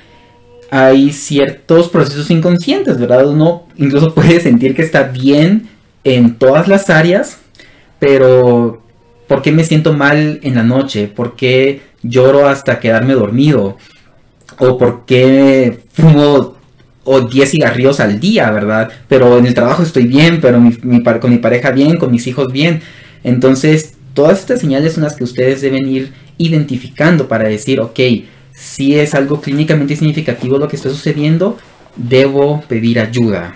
hay 0.70 1.14
ciertos 1.14 1.88
procesos 1.88 2.32
inconscientes, 2.32 3.00
¿verdad? 3.00 3.26
Uno 3.26 3.64
incluso 3.78 4.14
puede 4.14 4.42
sentir 4.42 4.76
que 4.76 4.82
está 4.82 5.04
bien 5.04 5.70
en 6.04 6.36
todas 6.36 6.68
las 6.68 6.90
áreas, 6.90 7.38
pero 8.00 8.84
¿por 9.30 9.42
qué 9.42 9.54
me 9.54 9.64
siento 9.64 9.94
mal 9.94 10.42
en 10.44 10.56
la 10.56 10.64
noche? 10.64 11.08
¿Por 11.08 11.38
qué 11.38 11.82
lloro 12.02 12.50
hasta 12.50 12.82
quedarme 12.82 13.14
dormido? 13.14 13.78
¿O 14.60 14.78
por 14.78 15.06
qué 15.06 15.80
fumo 15.94 16.58
o 17.04 17.22
10 17.22 17.50
cigarrillos 17.50 18.00
al 18.00 18.20
día, 18.20 18.50
¿verdad? 18.52 18.90
Pero 19.08 19.38
en 19.38 19.46
el 19.46 19.54
trabajo 19.54 19.84
estoy 19.84 20.06
bien, 20.06 20.40
pero 20.42 20.62
con 21.20 21.32
mi 21.32 21.38
pareja 21.38 21.72
bien, 21.72 21.98
con 21.98 22.12
mis 22.12 22.28
hijos 22.28 22.52
bien. 22.52 22.82
Entonces, 23.24 23.96
todas 24.14 24.40
estas 24.40 24.62
señales 24.62 24.94
son 24.94 25.04
las 25.04 25.16
que 25.16 25.24
ustedes 25.24 25.62
deben 25.62 25.88
ir 25.88 26.14
identificando 26.38 27.28
para 27.28 27.48
decir, 27.48 27.80
ok, 27.80 28.00
si 28.54 28.98
es 28.98 29.14
algo 29.14 29.42
clínicamente 29.42 29.96
significativo 29.96 30.58
lo 30.58 30.68
que 30.68 30.76
está 30.76 30.90
sucediendo, 30.90 31.58
debo 31.96 32.62
pedir 32.68 33.00
ayuda. 33.00 33.56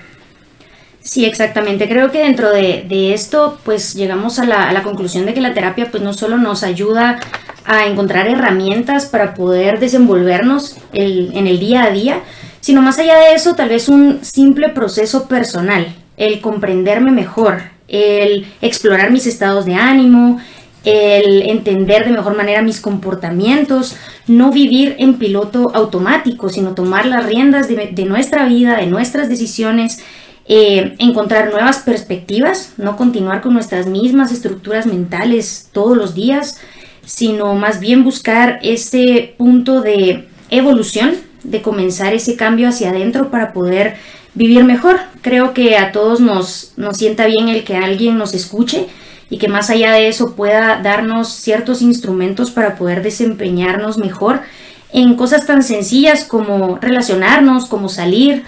Sí, 1.01 1.23
exactamente. 1.23 1.87
Creo 1.87 2.11
que 2.11 2.19
dentro 2.19 2.51
de, 2.51 3.13
esto, 3.13 3.57
pues 3.63 3.93
llegamos 3.93 4.39
a 4.39 4.45
la, 4.45 4.83
conclusión 4.83 5.25
de 5.25 5.33
que 5.33 5.39
la 5.39 5.53
terapia, 5.53 5.89
pues 5.89 6.03
no 6.03 6.13
solo 6.13 6.37
nos 6.37 6.63
ayuda 6.63 7.19
a 7.63 7.85
encontrar 7.85 8.27
herramientas 8.27 9.05
para 9.05 9.33
poder 9.33 9.79
desenvolvernos 9.79 10.77
en 10.91 11.47
el 11.47 11.59
día 11.59 11.83
a 11.83 11.91
día, 11.91 12.21
sino 12.67 12.81
más 12.81 12.99
allá 12.99 13.15
de 13.17 13.33
eso, 13.33 13.55
tal 13.55 13.69
vez 13.69 13.87
un 13.87 14.19
simple 14.25 14.67
proceso 14.67 15.29
personal, 15.29 15.95
el 16.17 16.41
comprenderme 16.41 17.11
mejor, 17.11 17.61
el 17.87 18.45
explorar 18.61 19.09
mis 19.09 19.25
estados 19.25 19.63
de 19.63 19.75
ánimo, 19.75 20.41
el 20.83 21.43
entender 21.43 22.03
de 22.03 22.11
mejor 22.11 22.35
manera 22.35 22.61
mis 22.61 22.81
comportamientos, 22.81 23.95
no 24.27 24.51
vivir 24.51 24.97
en 24.99 25.13
piloto 25.13 25.71
automático, 25.73 26.49
sino 26.49 26.73
tomar 26.73 27.05
las 27.05 27.25
riendas 27.25 27.69
de, 27.69 28.03
nuestra 28.03 28.45
vida, 28.45 28.75
de 28.75 28.87
nuestras 28.87 29.29
decisiones, 29.29 30.03
eh, 30.49 30.93
encontrar 30.99 31.51
nuevas 31.51 31.77
perspectivas, 31.77 32.73
no 32.75 32.97
continuar 32.97 33.39
con 33.39 33.53
nuestras 33.53 33.87
mismas 33.87 34.33
estructuras 34.33 34.85
mentales 34.85 35.69
todos 35.71 35.95
los 35.95 36.13
días, 36.13 36.59
sino 37.05 37.55
más 37.55 37.79
bien 37.79 38.03
buscar 38.03 38.59
ese 38.61 39.35
punto 39.37 39.79
de 39.79 40.27
evolución 40.49 41.26
de 41.47 41.61
comenzar 41.61 42.13
ese 42.13 42.35
cambio 42.35 42.69
hacia 42.69 42.89
adentro 42.89 43.31
para 43.31 43.53
poder 43.53 43.95
vivir 44.35 44.63
mejor. 44.63 44.99
Creo 45.21 45.53
que 45.53 45.77
a 45.77 45.91
todos 45.91 46.19
nos, 46.19 46.73
nos 46.77 46.97
sienta 46.97 47.25
bien 47.25 47.49
el 47.49 47.63
que 47.63 47.75
alguien 47.75 48.17
nos 48.17 48.33
escuche 48.33 48.87
y 49.29 49.37
que 49.37 49.47
más 49.47 49.69
allá 49.69 49.91
de 49.91 50.07
eso 50.07 50.35
pueda 50.35 50.81
darnos 50.81 51.29
ciertos 51.29 51.81
instrumentos 51.81 52.51
para 52.51 52.75
poder 52.75 53.01
desempeñarnos 53.01 53.97
mejor 53.97 54.41
en 54.93 55.15
cosas 55.15 55.45
tan 55.45 55.63
sencillas 55.63 56.23
como 56.23 56.77
relacionarnos, 56.77 57.65
como 57.65 57.89
salir 57.89 58.43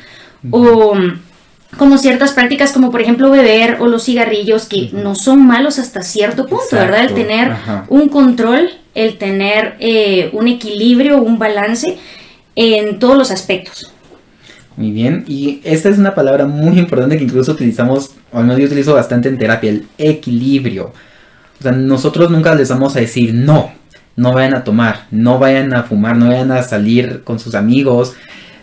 o 0.52 0.94
como 1.78 1.98
ciertas 1.98 2.32
prácticas 2.32 2.72
como 2.72 2.92
por 2.92 3.02
ejemplo 3.02 3.30
beber 3.30 3.78
o 3.80 3.88
los 3.88 4.06
cigarrillos 4.06 4.68
que 4.68 4.90
no 4.94 5.16
son 5.16 5.46
malos 5.46 5.80
hasta 5.80 6.02
cierto 6.02 6.48
punto, 6.48 6.66
¿verdad? 6.72 7.04
El 7.04 7.14
tener 7.14 7.54
un 7.90 8.10
control, 8.10 8.70
el 8.96 9.18
tener 9.18 9.76
eh, 9.80 10.30
un 10.34 10.48
equilibrio, 10.48 11.22
un 11.22 11.38
balance 11.38 11.98
en 12.60 13.00
todos 13.00 13.18
los 13.18 13.32
aspectos. 13.32 13.94
Muy 14.76 14.92
bien, 14.92 15.24
y 15.28 15.62
esta 15.64 15.90
es 15.90 15.98
una 15.98 16.14
palabra 16.14 16.46
muy 16.46 16.78
importante 16.78 17.18
que 17.18 17.24
incluso 17.24 17.54
utilizamos, 17.54 18.12
o 18.32 18.38
al 18.38 18.44
menos 18.44 18.60
yo 18.60 18.66
utilizo 18.66 18.94
bastante 18.94 19.30
en 19.30 19.38
terapia, 19.38 19.72
el 19.72 19.86
equilibrio. 19.98 20.94
O 21.60 21.64
sea, 21.64 21.72
nosotros 21.72 22.30
nunca 22.30 22.56
les 22.56 22.70
vamos 22.70 22.96
a 22.96 23.00
decir 23.00 23.34
no, 23.34 23.72
no 24.16 24.34
vayan 24.34 24.54
a 24.54 24.64
tomar, 24.64 25.08
no 25.12 25.40
vayan 25.40 25.74
a 25.74 25.84
fumar, 25.84 26.18
no 26.18 26.28
vayan 26.28 26.52
a 26.52 26.64
salir 26.64 27.24
con 27.24 27.40
sus 27.40 27.56
amigos, 27.56 28.14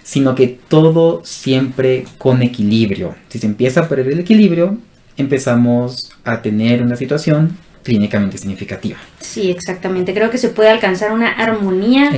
sino 0.02 0.34
que 0.34 0.58
todo 0.68 1.22
siempre 1.24 2.04
con 2.18 2.42
equilibrio. 2.42 3.14
Si 3.28 3.38
se 3.38 3.46
empieza 3.46 3.80
a 3.80 3.88
perder 3.88 4.12
el 4.12 4.20
equilibrio, 4.20 4.78
empezamos 5.16 6.12
a 6.24 6.42
tener 6.42 6.82
una 6.82 6.96
situación 6.96 7.56
clínicamente 7.87 8.37
significativa. 8.37 8.99
Sí, 9.21 9.49
exactamente. 9.49 10.12
Creo 10.12 10.28
que 10.28 10.38
se 10.38 10.49
puede 10.49 10.71
alcanzar 10.71 11.12
una 11.12 11.31
armonía 11.31 12.11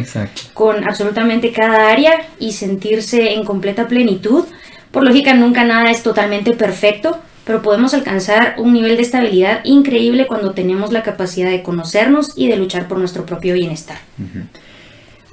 con 0.55 0.89
absolutamente 0.89 1.53
cada 1.53 1.91
área 1.91 2.27
y 2.39 2.53
sentirse 2.53 3.35
en 3.35 3.45
completa 3.45 3.87
plenitud. 3.87 4.47
Por 4.91 5.05
lógica, 5.05 5.35
nunca 5.35 5.65
nada 5.65 5.91
es 5.91 6.03
totalmente 6.03 6.55
perfecto, 6.55 7.19
pero 7.45 7.61
podemos 7.61 7.93
alcanzar 7.93 8.55
un 8.57 8.73
nivel 8.73 8.97
de 8.97 9.03
estabilidad 9.03 9.61
increíble 9.65 10.27
cuando 10.27 10.53
tenemos 10.53 10.91
la 10.91 11.03
capacidad 11.03 11.51
de 11.51 11.63
conocernos 11.63 12.33
y 12.35 12.49
de 12.49 12.57
luchar 12.57 12.89
por 12.89 12.97
nuestro 12.97 13.27
propio 13.27 13.53
bienestar. 13.53 13.99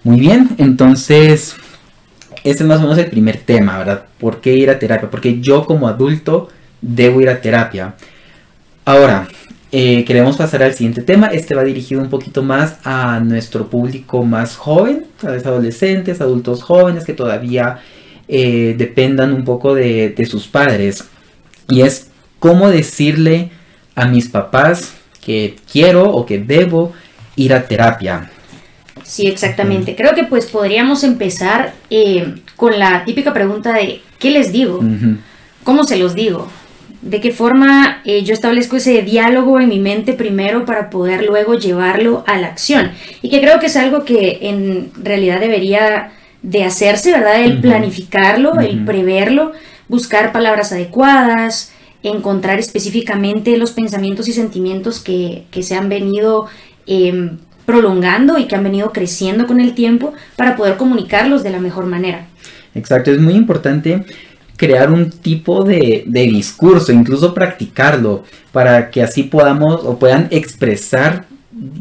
Muy 0.04 0.20
bien, 0.20 0.50
entonces, 0.58 1.56
este 2.44 2.64
es 2.64 2.68
más 2.68 2.80
o 2.80 2.82
menos 2.82 2.98
el 2.98 3.10
primer 3.10 3.38
tema, 3.38 3.78
¿verdad? 3.78 4.04
¿Por 4.20 4.42
qué 4.42 4.54
ir 4.54 4.70
a 4.70 4.78
terapia? 4.78 5.10
Porque 5.10 5.40
yo 5.40 5.66
como 5.66 5.88
adulto 5.88 6.50
debo 6.82 7.22
ir 7.22 7.30
a 7.30 7.40
terapia. 7.40 7.96
Ahora, 8.84 9.28
eh, 9.78 10.06
queremos 10.06 10.38
pasar 10.38 10.64
al 10.64 10.74
siguiente 10.74 11.02
tema. 11.02 11.28
Este 11.28 11.54
va 11.54 11.62
dirigido 11.66 12.00
un 12.00 12.10
poquito 12.10 12.42
más 12.42 12.78
a 12.86 13.20
nuestro 13.20 13.70
público 13.70 14.24
más 14.24 14.56
joven, 14.56 15.06
a 15.22 15.32
los 15.32 15.46
adolescentes, 15.46 16.22
adultos 16.22 16.64
jóvenes 16.64 17.04
que 17.04 17.12
todavía 17.12 17.80
eh, 18.30 18.76
dependan 18.78 19.34
un 19.34 19.44
poco 19.44 19.76
de, 19.76 20.16
sus 20.30 20.48
padres. 20.48 21.04
Y 21.68 21.82
es 21.82 22.08
cómo 22.40 22.70
decirle 22.70 23.52
a 23.96 24.06
mis 24.06 24.30
papás 24.30 24.94
que 25.20 25.58
quiero 25.70 26.10
o 26.10 26.26
que 26.26 26.40
debo 26.40 26.94
ir 27.36 27.54
a 27.54 27.68
terapia. 27.68 28.32
Sí, 29.04 29.28
exactamente. 29.28 29.94
Creo 29.98 30.16
que 30.16 30.24
pues 30.24 30.46
podríamos 30.46 31.04
empezar 31.04 31.74
eh, 31.90 32.36
con 32.56 32.80
la 32.80 33.04
típica 33.04 33.34
pregunta 33.34 33.74
de 33.74 34.00
¿qué 34.20 34.32
les 34.32 34.54
digo? 34.54 34.80
¿Cómo 35.66 35.84
se 35.84 35.98
los 35.98 36.16
digo? 36.16 36.48
De 37.06 37.22
qué 37.22 37.32
forma 37.32 38.02
eh, 38.04 38.24
yo 38.24 38.34
establezco 38.34 38.78
ese 38.78 39.04
diálogo 39.04 39.60
en 39.60 39.70
mi 39.70 39.80
mente 39.80 40.14
primero 40.14 40.66
para 40.66 40.90
poder 40.90 41.24
luego 41.24 41.54
llevarlo 41.54 42.24
a 42.26 42.38
la 42.38 42.48
acción. 42.48 42.92
Y 43.22 43.30
que 43.30 43.42
creo 43.42 43.60
que 43.60 43.68
es 43.68 43.78
algo 43.78 44.04
que 44.06 44.40
en 44.42 44.90
realidad 45.02 45.40
debería 45.40 46.12
de 46.42 46.64
hacerse, 46.64 47.12
¿verdad? 47.12 47.44
El 47.44 47.62
planificarlo, 47.62 48.60
el 48.60 48.84
preverlo, 48.86 49.52
buscar 49.88 50.32
palabras 50.32 50.72
adecuadas, 50.72 51.72
encontrar 52.02 52.58
específicamente 52.58 53.56
los 53.58 53.72
pensamientos 53.72 54.28
y 54.28 54.34
sentimientos 54.34 55.00
que, 55.00 55.46
se 55.62 55.76
han 55.76 55.90
venido 55.90 56.48
em, 56.88 57.38
prolongando 57.68 58.40
y 58.40 58.46
que 58.46 58.56
han 58.56 58.64
venido 58.64 58.92
creciendo 58.92 59.46
con 59.46 59.62
el 59.62 59.76
tiempo 59.76 60.14
para 60.36 60.56
poder 60.56 60.78
comunicarlos 60.78 61.44
de 61.44 61.52
la 61.52 61.60
mejor 61.60 61.86
manera. 61.86 62.26
Exacto, 62.74 63.12
es 63.12 63.20
muy 63.20 63.36
importante 63.36 64.04
crear 64.58 64.92
un 64.92 65.10
tipo 65.10 65.64
de, 65.64 66.04
discurso, 66.08 66.92
incluso 66.92 67.34
practicarlo, 67.34 68.24
para 68.52 68.90
que 68.90 69.02
así 69.02 69.24
podamos 69.24 69.82
o 69.84 70.00
puedan 70.00 70.28
expresar 70.32 71.26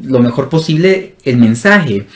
lo 0.03 0.21
mejor 0.21 0.49
posible 0.49 1.15
el 1.25 1.37
mensaje. 1.37 2.07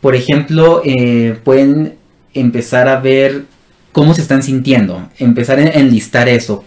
Por 0.00 0.14
ejemplo, 0.14 0.82
eh, 0.84 1.36
pueden 1.44 1.94
empezar 2.34 2.88
a 2.88 3.00
ver 3.00 3.44
cómo 3.92 4.14
se 4.14 4.22
están 4.22 4.42
sintiendo, 4.42 5.08
empezar 5.18 5.58
a 5.58 5.62
enlistar 5.62 6.28
eso, 6.28 6.64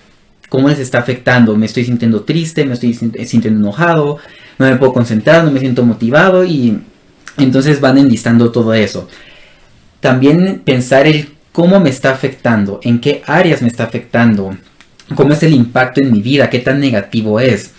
cómo 0.49 0.69
les 0.69 0.79
está 0.79 0.99
afectando, 0.99 1.55
me 1.55 1.65
estoy 1.65 1.85
sintiendo 1.85 2.23
triste, 2.23 2.65
me 2.65 2.73
estoy 2.73 2.93
sintiendo 2.93 3.59
enojado, 3.59 4.17
no 4.59 4.69
me 4.69 4.75
puedo 4.75 4.93
concentrar, 4.93 5.43
no 5.43 5.51
me 5.51 5.59
siento 5.59 5.83
motivado 5.83 6.43
y 6.43 6.79
entonces 7.37 7.79
van 7.79 7.97
enlistando 7.97 8.51
todo 8.51 8.73
eso. 8.73 9.07
También 9.99 10.61
pensar 10.65 11.07
el 11.07 11.32
cómo 11.53 11.79
me 11.79 11.89
está 11.89 12.11
afectando, 12.11 12.81
en 12.83 12.99
qué 12.99 13.21
áreas 13.25 13.61
me 13.61 13.69
está 13.69 13.85
afectando, 13.85 14.57
cómo 15.15 15.33
es 15.33 15.43
el 15.43 15.53
impacto 15.53 16.01
en 16.01 16.11
mi 16.11 16.21
vida, 16.21 16.49
qué 16.49 16.59
tan 16.59 16.81
negativo 16.81 17.39
es. 17.39 17.71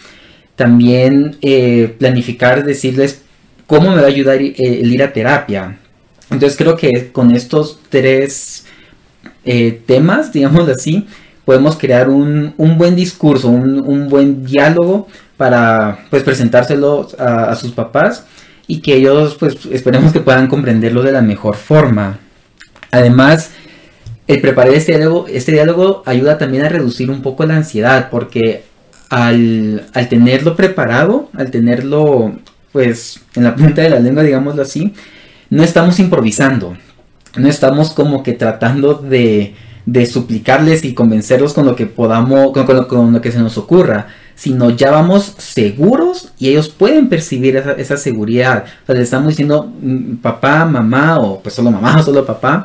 También 0.57 1.37
eh, 1.43 1.95
planificar, 1.99 2.64
decirles 2.64 3.23
cómo 3.66 3.90
me 3.90 3.97
va 3.97 4.04
a 4.04 4.07
ayudar 4.07 4.40
eh, 4.40 4.54
el 4.57 4.93
ir 4.93 5.02
a 5.02 5.12
terapia. 5.12 5.76
Entonces 6.31 6.57
creo 6.57 6.76
que 6.76 7.11
con 7.12 7.35
estos 7.35 7.81
tres 7.88 8.64
eh, 9.45 9.83
temas, 9.85 10.33
digamos 10.33 10.69
así, 10.69 11.07
podemos 11.45 11.76
crear 11.76 12.09
un, 12.09 12.54
buen 12.57 12.95
discurso, 12.95 13.49
un, 13.49 14.09
buen 14.09 14.45
diálogo 14.45 15.09
para 15.37 16.07
pues 16.11 16.23
presentárselo 16.23 17.09
a, 17.19 17.50
a, 17.50 17.57
sus 17.57 17.73
papás 17.73 18.25
y 18.69 18.81
que 18.81 18.95
ellos 18.95 19.37
pues 19.38 19.66
esperemos 19.71 20.12
que 20.12 20.21
puedan 20.21 20.47
comprenderlo 20.47 21.02
de 21.02 21.12
la 21.12 21.21
mejor 21.21 21.57
forma. 21.57 22.21
Además, 22.93 23.50
el 24.26 24.40
preparar 24.40 24.73
este 24.73 24.97
diálogo, 24.97 25.26
este 25.28 25.52
diálogo 25.52 26.02
ayuda 26.07 26.38
también 26.38 26.64
a 26.64 26.69
reducir 26.69 27.11
un 27.11 27.23
poco 27.23 27.45
la 27.45 27.57
ansiedad, 27.57 28.09
porque 28.11 28.64
al, 29.11 29.87
tenerlo 30.09 30.57
preparado, 30.57 31.28
al 31.35 31.50
tenerlo 31.50 32.35
pues 32.73 33.21
en 33.37 33.45
la 33.45 33.54
punta 33.54 33.83
de 33.83 33.90
la 33.90 34.00
lengua, 34.00 34.23
digámoslo 34.23 34.62
así, 34.62 34.95
no 35.50 35.62
estamos 35.62 36.00
improvisando, 36.00 36.76
no 37.37 37.49
estamos 37.49 37.93
como 37.93 38.23
que 38.23 38.33
tratando 38.33 38.95
de, 38.95 39.54
de 39.87 40.07
suplicarles 40.07 40.85
y 40.85 40.95
convencerlos 40.95 41.52
con 41.52 41.66
lo 41.66 41.76
que 41.76 41.87
podamos, 41.87 42.52
con, 42.52 43.12
lo, 43.12 43.21
que 43.21 43.31
se 43.31 43.38
nos 43.38 43.59
ocurra, 43.59 44.09
sino 44.35 44.71
ya 44.71 44.90
vamos 44.90 45.35
seguros 45.38 46.33
y 46.38 46.49
ellos 46.49 46.69
pueden 46.69 47.09
percibir 47.09 47.57
esa, 47.57 47.73
esa 47.73 47.97
seguridad. 47.97 48.64
O 48.83 48.87
sea, 48.87 48.95
le 48.97 49.02
estamos 49.02 49.28
diciendo 49.28 49.71
mm, 49.81 50.16
papá, 50.16 50.64
mamá, 50.64 51.21
o 51.21 51.40
pues 51.40 51.54
solo 51.54 51.71
mamá 51.71 52.00
o 52.00 52.02
solo 52.02 52.26
papá, 52.26 52.64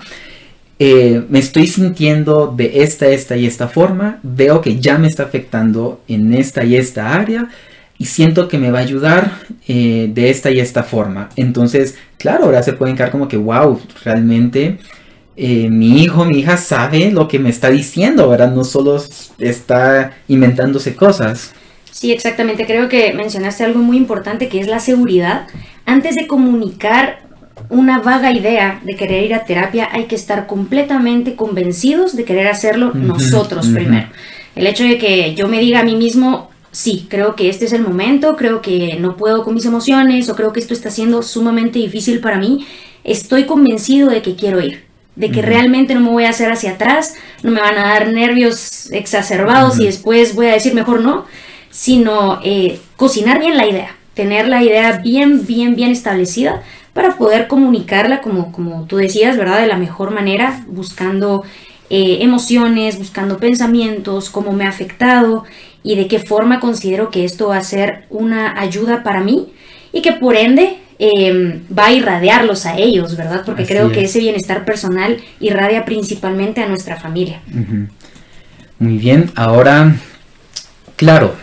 eh, 0.80 1.24
me 1.28 1.40
estoy 1.40 1.68
sintiendo 1.68 2.54
de 2.56 2.84
esta, 2.84 3.08
esta 3.08 3.36
y 3.36 3.46
esta 3.46 3.68
forma, 3.68 4.20
veo 4.24 4.62
que 4.62 4.80
ya 4.80 4.98
me 4.98 5.10
está 5.10 5.24
afectando 5.24 6.02
en 6.08 6.34
esta 6.34 6.64
y 6.64 6.78
esta 6.78 7.14
área 7.14 7.50
y 7.98 8.06
siento 8.06 8.48
que 8.48 8.58
me 8.58 8.72
va 8.72 8.80
a 8.80 8.84
ayudar 8.84 9.40
eh, 9.68 10.10
de 10.14 10.30
esta 10.30 10.50
y 10.52 10.62
esta 10.62 10.84
forma. 10.84 11.30
Entonces, 11.36 11.96
claro, 12.18 12.46
ahora 12.46 12.64
se 12.64 12.72
pueden 12.72 12.96
quedar 12.96 13.12
como 13.12 13.28
que, 13.28 13.36
wow, 13.36 13.82
realmente 14.06 14.78
eh, 15.36 15.70
mi 15.70 16.02
hijo, 16.02 16.24
mi 16.24 16.40
hija 16.40 16.56
sabe 16.56 17.12
lo 17.12 17.28
que 17.28 17.40
me 17.40 17.50
está 17.50 17.70
diciendo, 17.70 18.30
¿verdad? 18.30 18.54
No 18.54 18.64
solo 18.64 19.04
está 19.38 20.14
inventándose 20.30 20.96
cosas. 20.96 21.52
Sí, 21.92 22.14
exactamente. 22.14 22.66
Creo 22.66 22.88
que 22.88 23.14
mencionaste 23.14 23.66
algo 23.66 23.80
muy 23.80 23.98
importante 23.98 24.48
que 24.48 24.62
es 24.62 24.68
la 24.68 24.80
seguridad. 24.80 25.48
Antes 25.86 26.16
de 26.16 26.28
comunicar 26.28 27.29
una 27.70 28.00
vaga 28.00 28.32
idea 28.32 28.82
de 28.84 28.96
querer 28.96 29.24
ir 29.24 29.34
a 29.36 29.46
terapia, 29.46 29.90
hay 29.92 30.06
que 30.06 30.16
estar 30.16 30.48
completamente 30.48 31.36
convencidos 31.36 32.16
de 32.16 32.26
querer 32.26 32.48
hacerlo 32.48 32.92
nosotros 32.94 33.68
primero. 33.68 34.08
El 34.56 34.66
hecho 34.66 34.84
de 34.84 34.98
que 34.98 35.36
yo 35.36 35.48
me 35.48 35.60
diga 35.60 35.82
a 35.82 35.84
mí 35.84 35.96
mismo, 35.96 36.50
sí, 36.72 37.08
creo 37.10 37.36
que 37.36 37.48
este 37.48 37.66
es 37.66 37.74
el 37.74 37.84
momento, 37.84 38.36
creo 38.36 38.62
que 38.62 38.98
no 39.00 39.16
puedo 39.18 39.44
con 39.44 39.54
mis 39.54 39.66
emociones 39.66 40.30
o 40.30 40.36
creo 40.36 40.52
que 40.52 40.60
esto 40.60 40.74
está 40.74 40.90
siendo 40.90 41.22
sumamente 41.22 41.78
difícil 41.78 42.20
para 42.20 42.40
mí, 42.40 42.66
estoy 43.04 43.46
convencido 43.46 44.10
de 44.10 44.24
que 44.24 44.36
quiero 44.36 44.60
ir, 44.60 44.84
de 45.16 45.30
que 45.30 45.44
realmente 45.44 45.94
no 45.94 46.02
me 46.02 46.10
voy 46.10 46.24
a 46.24 46.30
hacer 46.30 46.52
hacia 46.52 46.72
atrás, 46.72 47.16
no 47.44 47.52
me 47.52 47.62
van 47.62 47.78
a 47.78 47.90
dar 47.90 48.12
nervios 48.12 48.92
exacerbados 48.92 49.80
y 49.80 49.86
después 49.86 50.34
voy 50.34 50.48
a 50.48 50.54
decir 50.54 50.74
mejor 50.74 51.02
no, 51.02 51.26
sino 51.70 52.40
eh, 52.44 52.80
cocinar 52.96 53.40
bien 53.40 53.58
la 53.58 53.68
idea, 53.68 53.96
tener 54.16 54.48
la 54.48 54.64
idea 54.64 54.98
bien, 54.98 55.46
bien, 55.46 55.76
bien 55.76 55.92
establecida 55.92 56.64
para 56.94 57.18
poder 57.18 57.48
comunicarla, 57.48 58.22
como, 58.22 58.52
como 58.52 58.86
tú 58.86 58.98
decías, 58.98 59.38
¿verdad? 59.38 59.62
De 59.62 59.68
la 59.68 59.78
mejor 59.78 60.12
manera, 60.12 60.64
buscando 60.68 61.44
eh, 61.90 62.20
emociones, 62.22 62.98
buscando 62.98 63.38
pensamientos, 63.38 64.30
cómo 64.30 64.52
me 64.52 64.66
ha 64.66 64.70
afectado 64.70 65.44
y 65.84 65.96
de 65.96 66.08
qué 66.08 66.20
forma 66.20 66.60
considero 66.60 67.10
que 67.10 67.26
esto 67.26 67.48
va 67.48 67.58
a 67.58 67.64
ser 67.64 68.06
una 68.10 68.60
ayuda 68.60 69.02
para 69.02 69.22
mí 69.22 69.48
y 69.92 70.02
que 70.02 70.12
por 70.14 70.36
ende 70.36 70.78
em, 71.00 71.62
va 71.76 71.88
a 71.88 71.94
irradiarlos 71.94 72.66
a 72.66 72.78
ellos, 72.78 73.16
¿verdad? 73.16 73.44
Porque 73.46 73.66
creo 73.66 73.92
que 73.92 74.04
ese 74.04 74.20
bienestar 74.20 74.66
personal 74.66 75.18
irradia 75.40 75.86
principalmente 75.86 76.62
a 76.62 76.68
nuestra 76.68 76.98
familia. 76.98 77.42
Muy 78.78 78.98
bien, 78.98 79.32
ahora, 79.36 79.96
claro, 80.96 81.36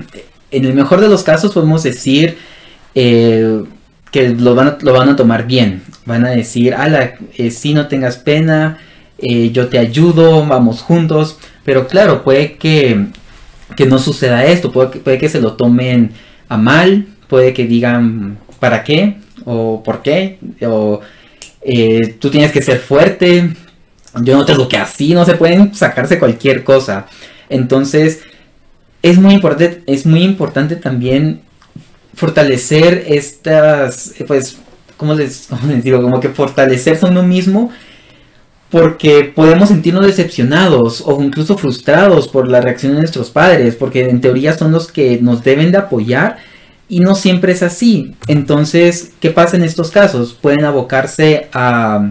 en 0.50 0.64
el 0.64 0.74
mejor 0.74 1.00
de 1.00 1.08
los 1.08 1.22
casos 1.22 1.52
podemos 1.52 1.82
decir, 1.82 2.38
eh, 2.94 3.64
que 4.10 4.30
lo 4.30 4.54
van, 4.54 4.68
a, 4.68 4.78
lo 4.80 4.92
van 4.92 5.08
a 5.08 5.16
tomar 5.16 5.46
bien. 5.46 5.82
Van 6.04 6.24
a 6.24 6.30
decir, 6.30 6.74
ala, 6.74 7.14
eh, 7.36 7.50
si 7.50 7.74
no 7.74 7.88
tengas 7.88 8.16
pena, 8.16 8.78
eh, 9.18 9.50
yo 9.50 9.68
te 9.68 9.78
ayudo, 9.78 10.46
vamos 10.46 10.82
juntos. 10.82 11.38
Pero 11.64 11.86
claro, 11.88 12.22
puede 12.22 12.54
que, 12.56 13.06
no 13.86 13.98
suceda 13.98 14.44
esto, 14.44 14.72
puede, 14.72 15.00
puede 15.00 15.18
que 15.18 15.28
se 15.28 15.40
lo 15.40 15.54
tomen 15.54 16.12
a 16.48 16.56
mal, 16.56 17.06
puede 17.28 17.52
que 17.52 17.66
digan 17.66 18.38
¿para 18.60 18.84
qué? 18.84 19.16
o 19.44 19.82
¿por 19.82 20.02
qué? 20.02 20.38
o 20.62 21.00
eh, 21.62 22.16
tú 22.20 22.30
tienes 22.30 22.52
que 22.52 22.62
ser 22.62 22.78
fuerte, 22.78 23.50
yo 24.22 24.36
no 24.36 24.44
tengo 24.44 24.68
que 24.68 24.76
así, 24.76 25.14
no 25.14 25.24
se 25.24 25.34
pueden 25.34 25.74
sacarse 25.74 26.18
cualquier 26.18 26.62
cosa. 26.62 27.06
Entonces, 27.48 28.22
es 29.02 29.18
muy 29.18 29.34
importante, 29.34 29.82
es 29.86 30.06
muy 30.06 30.22
importante 30.22 30.76
también 30.76 31.40
fortalecer 32.16 33.04
estas, 33.06 34.14
pues, 34.26 34.56
¿cómo 34.96 35.14
les, 35.14 35.48
digo? 35.84 36.02
Como 36.02 36.18
que 36.20 36.30
fortalecerse 36.30 37.06
a 37.06 37.10
uno 37.10 37.22
mismo 37.22 37.70
porque 38.70 39.32
podemos 39.32 39.68
sentirnos 39.68 40.04
decepcionados 40.04 41.02
o 41.06 41.22
incluso 41.22 41.56
frustrados 41.56 42.26
por 42.26 42.48
la 42.48 42.60
reacción 42.60 42.92
de 42.92 42.98
nuestros 42.98 43.30
padres, 43.30 43.76
porque 43.76 44.08
en 44.08 44.20
teoría 44.20 44.58
son 44.58 44.72
los 44.72 44.90
que 44.90 45.20
nos 45.22 45.44
deben 45.44 45.70
de 45.70 45.78
apoyar 45.78 46.38
y 46.88 47.00
no 47.00 47.14
siempre 47.14 47.52
es 47.52 47.62
así. 47.62 48.14
Entonces, 48.26 49.12
¿qué 49.20 49.30
pasa 49.30 49.56
en 49.56 49.62
estos 49.62 49.92
casos? 49.92 50.34
Pueden 50.34 50.64
abocarse 50.64 51.48
a 51.52 52.10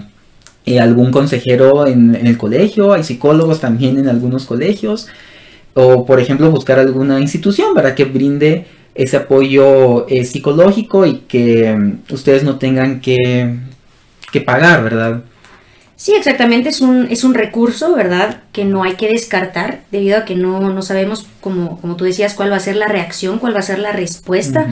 eh, 0.66 0.80
algún 0.80 1.12
consejero 1.12 1.86
en, 1.88 2.16
el 2.16 2.38
colegio, 2.38 2.94
hay 2.94 3.04
psicólogos 3.04 3.60
también 3.60 4.00
en 4.00 4.08
algunos 4.08 4.46
colegios, 4.46 5.08
o 5.74 6.06
por 6.06 6.20
ejemplo 6.20 6.50
buscar 6.50 6.80
alguna 6.80 7.20
institución 7.20 7.74
para 7.74 7.96
que 7.96 8.06
brinde 8.06 8.66
ese 8.96 9.18
apoyo 9.18 10.08
eh, 10.08 10.24
psicológico 10.26 11.06
y 11.06 11.20
que 11.28 11.76
mm, 11.76 12.14
ustedes 12.14 12.44
no 12.44 12.58
tengan 12.58 13.02
que, 13.02 13.56
que 14.32 14.42
pagar, 14.42 14.84
¿verdad? 14.84 15.22
Sí, 15.98 16.14
exactamente, 16.14 16.70
es 16.70 16.82
un, 16.82 17.08
es 17.10 17.24
un 17.24 17.34
recurso, 17.34 17.96
¿verdad? 17.96 18.44
Que 18.52 18.66
no 18.66 18.84
hay 18.84 18.94
que 18.94 19.08
descartar 19.08 19.82
debido 19.92 20.18
a 20.18 20.26
que 20.26 20.36
no, 20.36 20.60
no 20.60 20.82
sabemos, 20.82 21.28
como, 21.40 21.80
como 21.80 21.96
tú 21.96 22.04
decías, 22.04 22.34
cuál 22.34 22.52
va 22.52 22.58
a 22.58 22.62
ser 22.62 22.76
la 22.76 22.88
reacción, 22.88 23.40
cuál 23.40 23.56
va 23.56 23.60
a 23.60 23.64
ser 23.64 23.80
la 23.80 23.94
respuesta. 23.94 24.68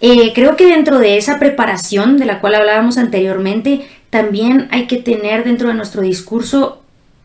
Eh, 0.00 0.32
creo 0.34 0.56
que 0.56 0.66
dentro 0.66 0.98
de 0.98 1.16
esa 1.16 1.38
preparación 1.38 2.18
de 2.18 2.26
la 2.26 2.40
cual 2.40 2.54
hablábamos 2.54 2.96
anteriormente, 2.96 3.86
también 4.10 4.68
hay 4.70 4.86
que 4.86 4.98
tener 4.98 5.42
dentro 5.42 5.68
de 5.68 5.74
nuestro 5.74 6.02
discurso 6.02 6.82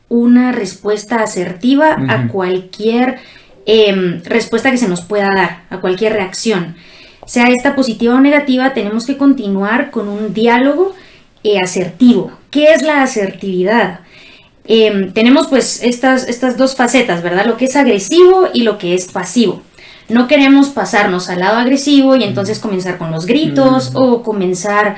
una 0.09 0.51
respuesta 0.51 1.21
asertiva 1.21 1.95
a 2.09 2.27
cualquier 2.27 3.19
em, 3.65 4.23
respuesta 4.23 4.71
que 4.71 4.77
se 4.77 4.87
nos 4.87 5.01
pueda 5.01 5.29
dar, 5.33 5.63
a 5.69 5.79
cualquier 5.79 6.13
reacción. 6.13 6.75
Sea 7.25 7.49
esta 7.49 7.75
positiva 7.75 8.15
o 8.15 8.19
negativa, 8.19 8.73
tenemos 8.73 9.05
que 9.05 9.17
continuar 9.17 9.91
con 9.91 10.07
un 10.07 10.33
diálogo 10.33 10.93
eh, 11.43 11.59
asertivo. 11.59 12.31
¿Qué 12.49 12.73
es 12.73 12.81
la 12.81 13.03
asertividad? 13.03 14.01
Em, 14.65 15.11
tenemos 15.13 15.47
pues 15.47 15.81
estas, 15.83 16.27
estas 16.27 16.57
dos 16.57 16.75
facetas, 16.75 17.23
¿verdad? 17.23 17.45
Lo 17.45 17.57
que 17.57 17.65
es 17.65 17.75
agresivo 17.75 18.49
y 18.53 18.61
lo 18.61 18.77
que 18.77 18.93
es 18.93 19.07
pasivo. 19.11 19.61
No 20.09 20.27
queremos 20.27 20.69
pasarnos 20.69 21.29
al 21.29 21.39
lado 21.39 21.57
agresivo 21.57 22.15
y 22.15 22.23
entonces 22.23 22.59
comenzar 22.59 22.97
con 22.97 23.11
los 23.11 23.25
gritos 23.25 23.91
o 23.93 24.23
comenzar 24.23 24.97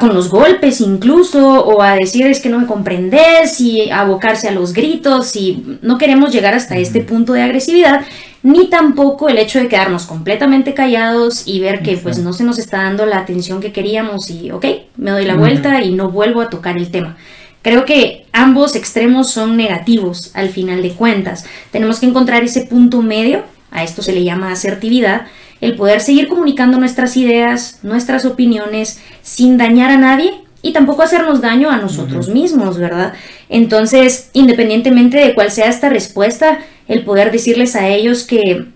con 0.00 0.12
los 0.14 0.28
golpes 0.28 0.80
incluso 0.80 1.64
o 1.64 1.80
a 1.80 1.94
decir 1.94 2.26
es 2.26 2.40
que 2.40 2.48
no 2.48 2.58
me 2.58 2.66
comprendes 2.66 3.60
y 3.60 3.88
abocarse 3.90 4.48
a 4.48 4.52
los 4.52 4.72
gritos 4.72 5.36
y 5.36 5.78
no 5.82 5.96
queremos 5.96 6.32
llegar 6.32 6.54
hasta 6.54 6.76
este 6.76 7.02
punto 7.02 7.34
de 7.34 7.42
agresividad 7.42 8.04
ni 8.42 8.68
tampoco 8.68 9.28
el 9.28 9.38
hecho 9.38 9.60
de 9.60 9.68
quedarnos 9.68 10.06
completamente 10.06 10.74
callados 10.74 11.46
y 11.46 11.60
ver 11.60 11.82
que 11.82 11.96
pues 11.98 12.18
no 12.18 12.32
se 12.32 12.42
nos 12.42 12.58
está 12.58 12.78
dando 12.78 13.06
la 13.06 13.18
atención 13.18 13.60
que 13.60 13.72
queríamos 13.72 14.30
y 14.30 14.50
ok, 14.50 14.64
me 14.96 15.10
doy 15.10 15.24
la 15.24 15.36
vuelta 15.36 15.82
y 15.82 15.92
no 15.92 16.10
vuelvo 16.10 16.40
a 16.40 16.50
tocar 16.50 16.76
el 16.76 16.90
tema. 16.90 17.16
Creo 17.62 17.84
que 17.84 18.24
ambos 18.32 18.74
extremos 18.74 19.30
son 19.30 19.56
negativos 19.56 20.30
al 20.34 20.48
final 20.48 20.80
de 20.80 20.92
cuentas. 20.92 21.44
Tenemos 21.70 22.00
que 22.00 22.06
encontrar 22.06 22.42
ese 22.42 22.62
punto 22.62 23.02
medio, 23.02 23.44
a 23.70 23.84
esto 23.84 24.00
se 24.00 24.14
le 24.14 24.24
llama 24.24 24.50
asertividad, 24.50 25.26
el 25.60 25.76
poder 25.76 26.00
seguir 26.00 26.28
comunicando 26.28 26.78
nuestras 26.78 27.16
ideas, 27.16 27.78
nuestras 27.82 28.24
opiniones, 28.24 29.00
sin 29.22 29.58
dañar 29.58 29.90
a 29.90 29.98
nadie 29.98 30.32
y 30.62 30.72
tampoco 30.72 31.02
hacernos 31.02 31.40
daño 31.40 31.70
a 31.70 31.76
nosotros 31.76 32.28
mismos, 32.28 32.78
¿verdad? 32.78 33.14
Entonces, 33.48 34.30
independientemente 34.32 35.16
de 35.16 35.34
cuál 35.34 35.50
sea 35.50 35.68
esta 35.68 35.88
respuesta, 35.88 36.60
el 36.88 37.04
poder 37.04 37.32
decirles 37.32 37.76
a 37.76 37.88
ellos 37.88 38.24
que, 38.24 38.66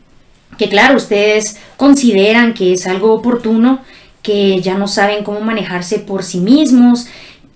que 0.57 0.69
claro, 0.69 0.97
ustedes 0.97 1.59
consideran 1.77 2.55
que 2.55 2.73
es 2.73 2.87
algo 2.87 3.13
oportuno, 3.13 3.81
que 4.23 4.61
ya 4.61 4.79
no 4.79 4.89
saben 4.89 5.25
cómo 5.25 5.41
manejarse 5.41 5.99
por 5.99 6.23
sí 6.23 6.39
mismos, 6.39 7.07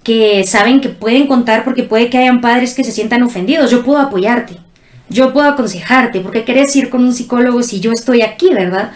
que 0.03 0.45
saben 0.45 0.81
que 0.81 0.91
pueden 0.91 1.27
contar 1.27 1.65
porque 1.65 1.83
puede 1.83 2.11
que 2.11 2.19
hayan 2.19 2.41
padres 2.41 2.75
que 2.75 2.85
se 2.85 2.93
sientan 2.93 3.23
ofendidos. 3.23 3.71
Yo 3.71 3.85
puedo 3.85 3.99
apoyarte, 3.99 4.57
yo 5.11 5.33
puedo 5.33 5.49
aconsejarte, 5.49 6.21
porque 6.21 6.45
querés 6.45 6.75
ir 6.77 6.91
con 6.91 7.05
un 7.05 7.15
psicólogo 7.15 7.63
si 7.63 7.81
yo 7.81 7.93
estoy 7.93 8.23
aquí, 8.23 8.51
¿verdad? 8.53 8.93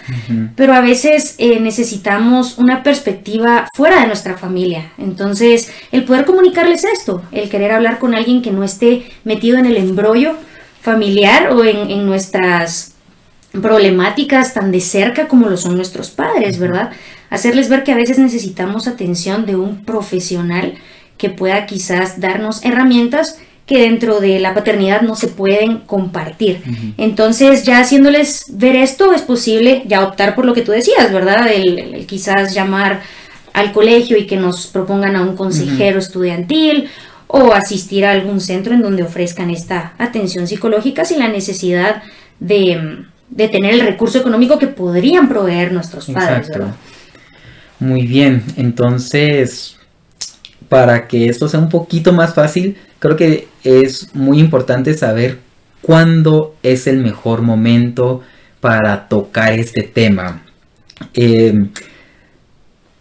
Pero 0.57 0.75
a 0.75 0.81
veces 0.81 1.37
eh, 1.38 1.61
necesitamos 1.61 2.59
una 2.59 2.83
perspectiva 2.83 3.68
fuera 3.75 4.01
de 4.01 4.07
nuestra 4.07 4.37
familia. 4.37 4.92
Entonces, 4.98 5.70
el 5.90 6.05
poder 6.05 6.25
comunicarles 6.25 6.85
esto, 6.85 7.22
el 7.33 7.48
querer 7.48 7.72
hablar 7.72 7.98
con 7.98 8.14
alguien 8.14 8.42
que 8.42 8.51
no 8.51 8.62
esté 8.62 9.11
metido 9.25 9.59
en 9.59 9.66
el 9.66 9.77
embrollo, 9.77 10.37
familiar 10.83 11.53
o 11.53 11.64
en, 11.64 12.05
nuestras 12.05 12.94
problemáticas 13.53 14.55
tan 14.55 14.72
de 14.72 14.81
cerca 14.81 15.29
como 15.29 15.48
lo 15.48 15.57
son 15.57 15.77
nuestros 15.77 16.11
padres, 16.11 16.59
¿verdad? 16.59 16.90
Hacerles 17.31 17.68
ver 17.68 17.85
que 17.85 17.92
a 17.92 17.96
veces 17.96 18.18
necesitamos 18.18 18.88
atención 18.88 19.46
de 19.46 19.57
un 19.57 19.85
profesional 19.85 20.75
que 21.18 21.31
pueda 21.31 21.66
quizás 21.66 22.20
darnos 22.20 22.64
herramientas 22.64 23.38
que 23.66 23.81
dentro 23.81 24.20
de 24.20 24.40
la 24.40 24.55
paternidad 24.55 25.03
no 25.03 25.14
se 25.14 25.29
pueden 25.29 25.79
compartir. 25.79 26.62
Entonces, 26.98 27.64
ya 27.64 27.79
haciéndoles 27.79 28.46
ver 28.48 28.77
esto, 28.77 29.12
es 29.12 29.22
posible 29.22 29.85
ya 29.87 30.03
optar 30.05 30.35
por 30.35 30.44
lo 30.44 30.53
que 30.53 30.62
tú 30.62 30.72
decías, 30.72 31.12
¿verdad? 31.12 31.46
El, 31.53 32.05
quizás 32.07 32.55
llamar 32.55 33.03
al 33.53 33.72
colegio 33.72 34.16
y 34.16 34.27
que 34.27 34.37
nos 34.37 34.66
propongan 34.66 35.14
a 35.16 35.22
un 35.22 35.37
consejero 35.37 35.98
estudiantil 35.98 36.88
o 37.29 37.53
asistir 37.53 38.05
a 38.05 38.11
algún 38.11 38.40
centro 38.40 38.75
en 38.75 38.83
donde 38.83 39.03
ofrezcan 39.03 39.51
esta 39.51 39.94
atención 39.98 40.46
psicológica 40.46 41.05
sin 41.05 41.18
la 41.18 41.29
necesidad 41.29 42.03
de, 42.40 43.07
tener 43.37 43.75
el 43.75 43.81
recurso 43.81 44.18
económico 44.18 44.59
que 44.59 44.66
podrían 44.66 45.29
proveer 45.29 45.72
nuestros 45.72 46.07
padres. 46.07 46.51
Muy 47.79 48.07
bien, 48.07 48.42
entonces, 48.57 49.77
para 50.68 51.09
que 51.09 51.27
esto 51.27 51.48
sea 51.48 51.61
un 51.61 51.68
poquito 51.68 52.12
más 52.12 52.35
fácil, 52.35 52.77
creo 53.02 53.16
que 53.16 53.48
es 53.64 54.14
muy 54.14 54.38
importante 54.38 54.94
saber 54.94 55.38
cuándo 55.80 56.54
es 56.62 56.86
el 56.86 56.98
mejor 56.98 57.42
momento 57.42 58.20
para 58.60 59.08
tocar 59.08 59.54
este 59.54 59.82
tema. 59.82 60.44
Eh, 61.12 61.66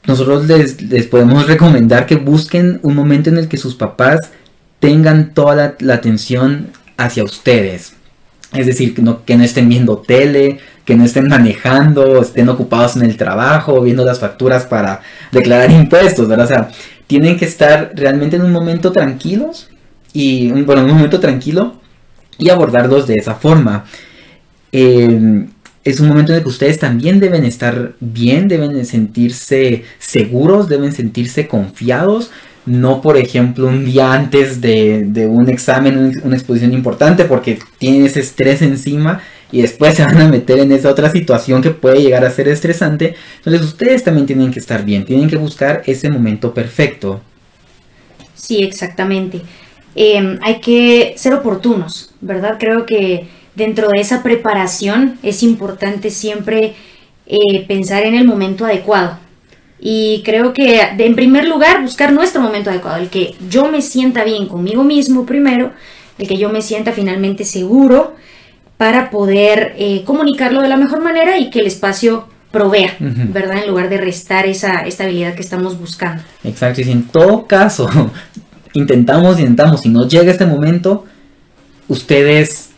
nosotros 0.08 0.48
les, 0.48 1.06
podemos 1.06 1.46
recomendar 1.54 2.08
que 2.08 2.16
busquen 2.16 2.80
un 2.82 2.96
momento 2.96 3.30
en 3.30 3.38
el 3.38 3.48
que 3.48 3.58
sus 3.58 3.76
papás 3.76 4.32
tengan 4.80 5.36
toda 5.36 5.76
la, 5.80 5.94
atención 5.94 6.70
hacia 6.98 7.24
ustedes. 7.24 7.94
Es 8.54 8.66
decir, 8.66 8.96
que 8.96 9.04
no, 9.04 9.24
que 9.24 9.38
no 9.38 9.44
estén 9.44 9.70
viendo 9.70 10.00
tele, 10.00 10.58
que 10.84 10.96
no 10.96 11.06
estén 11.06 11.28
manejando, 11.28 12.24
estén 12.24 12.50
ocupados 12.50 12.96
en 12.96 13.04
el 13.04 13.18
trabajo, 13.18 13.80
viendo 13.82 14.04
las 14.04 14.20
facturas 14.20 14.66
para 14.66 15.02
declarar 15.32 15.70
impuestos, 15.70 16.28
¿verdad? 16.28 16.46
O 16.46 16.50
sea, 16.50 16.70
tienen 17.06 17.38
que 17.38 17.46
estar 17.46 17.92
realmente 17.94 18.38
en 18.38 18.42
un 18.42 18.52
momento 18.52 18.92
tranquilos 18.92 19.71
y, 20.14 20.52
bueno, 20.52 20.84
un 20.84 20.92
momento 20.92 21.20
tranquilo 21.20 21.76
y 22.38 22.50
abordarlos 22.50 23.08
de 23.08 23.16
esa 23.16 23.36
forma. 23.36 23.86
Eh, 24.72 25.46
es 25.84 26.00
un 26.00 26.08
momento 26.08 26.32
en 26.32 26.38
el 26.38 26.44
que 26.44 26.50
ustedes 26.50 26.80
también 26.80 27.20
deben 27.20 27.44
estar 27.44 27.94
bien, 28.00 28.48
deben 28.48 28.86
sentirse 28.86 29.84
seguros, 29.98 30.70
deben 30.70 30.92
sentirse 30.92 31.48
confiados. 31.48 32.32
No, 32.68 33.02
por 33.02 33.18
ejemplo, 33.18 33.66
un 33.66 33.86
día 33.86 34.14
antes 34.14 34.62
de, 34.62 35.28
un 35.28 35.50
examen, 35.50 36.22
una 36.24 36.36
exposición 36.36 36.74
importante, 36.74 37.26
porque 37.26 37.58
tienen 37.80 38.06
ese 38.06 38.20
estrés 38.20 38.62
encima 38.62 39.22
y 39.52 39.64
después 39.64 39.96
se 39.96 40.04
van 40.04 40.22
a 40.22 40.28
meter 40.28 40.60
en 40.60 40.72
esa 40.72 40.90
otra 40.90 41.10
situación 41.10 41.64
que 41.64 41.72
puede 41.72 42.02
llegar 42.02 42.24
a 42.24 42.30
ser 42.30 42.48
estresante. 42.48 43.16
Entonces 43.38 43.64
ustedes 43.64 44.04
también 44.04 44.28
tienen 44.28 44.52
que 44.52 44.60
estar 44.60 44.86
bien, 44.86 45.06
tienen 45.06 45.28
que 45.28 45.38
buscar 45.38 45.82
ese 45.88 46.12
momento 46.12 46.54
perfecto. 46.54 47.22
Sí, 48.36 48.64
exactamente. 48.64 49.42
Em, 49.96 50.40
hay 50.42 50.60
que 50.60 51.14
ser 51.18 51.34
oportunos, 51.34 52.14
¿verdad? 52.22 52.58
Creo 52.60 52.86
que 52.86 53.28
dentro 53.56 53.90
de 53.90 54.00
esa 54.00 54.24
preparación 54.24 55.18
es 55.24 55.44
importante 55.44 56.10
siempre 56.10 56.74
eh, 57.26 57.66
pensar 57.68 58.04
en 58.04 58.16
el 58.16 58.26
momento 58.26 58.66
adecuado. 58.66 59.20
Y 59.80 60.22
creo 60.24 60.54
que 60.54 60.80
en 60.98 61.16
primer 61.16 61.48
lugar 61.48 61.82
buscar 61.82 62.14
nuestro 62.14 62.42
momento 62.42 62.70
adecuado, 62.70 62.98
el 62.98 63.10
que 63.10 63.36
yo 63.50 63.70
me 63.70 63.82
sienta 63.82 64.24
bien 64.24 64.48
conmigo 64.48 64.84
mismo 64.84 65.26
primero, 65.26 65.72
el 66.20 66.28
que 66.28 66.38
yo 66.38 66.50
me 66.50 66.62
sienta 66.62 66.92
finalmente 66.92 67.44
seguro 67.44 68.16
para 68.78 69.10
poder 69.10 69.74
eh, 69.78 70.04
comunicarlo 70.06 70.62
de 70.62 70.70
la 70.70 70.78
mejor 70.78 71.02
manera 71.02 71.38
y 71.40 71.50
que 71.50 71.60
el 71.60 71.68
espacio 71.68 72.28
provea, 72.52 72.96
¿verdad? 73.00 73.64
En 73.64 73.70
lugar 73.70 73.90
de 73.90 73.98
restar 73.98 74.46
esa 74.46 74.82
estabilidad 74.82 75.36
que 75.36 75.42
estamos 75.42 75.80
buscando. 75.80 76.22
Exacto, 76.44 76.82
y 76.82 76.92
en 76.92 77.08
todo 77.08 77.48
caso 77.48 77.90
intentamos, 78.74 79.40
intentamos 79.40 79.86
y 79.86 79.90
no 79.90 80.08
llega 80.08 80.32
este 80.32 80.46
momento, 80.46 81.06
ustedes 81.88 82.70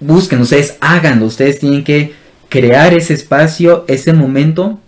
busquen, 0.00 0.40
ustedes 0.40 0.76
háganlo, 0.80 1.26
ustedes 1.26 1.58
tienen 1.58 1.84
que 1.84 2.14
crear 2.48 2.94
ese 2.94 3.14
espacio, 3.14 3.84
ese 3.88 4.12
momento, 4.12 4.78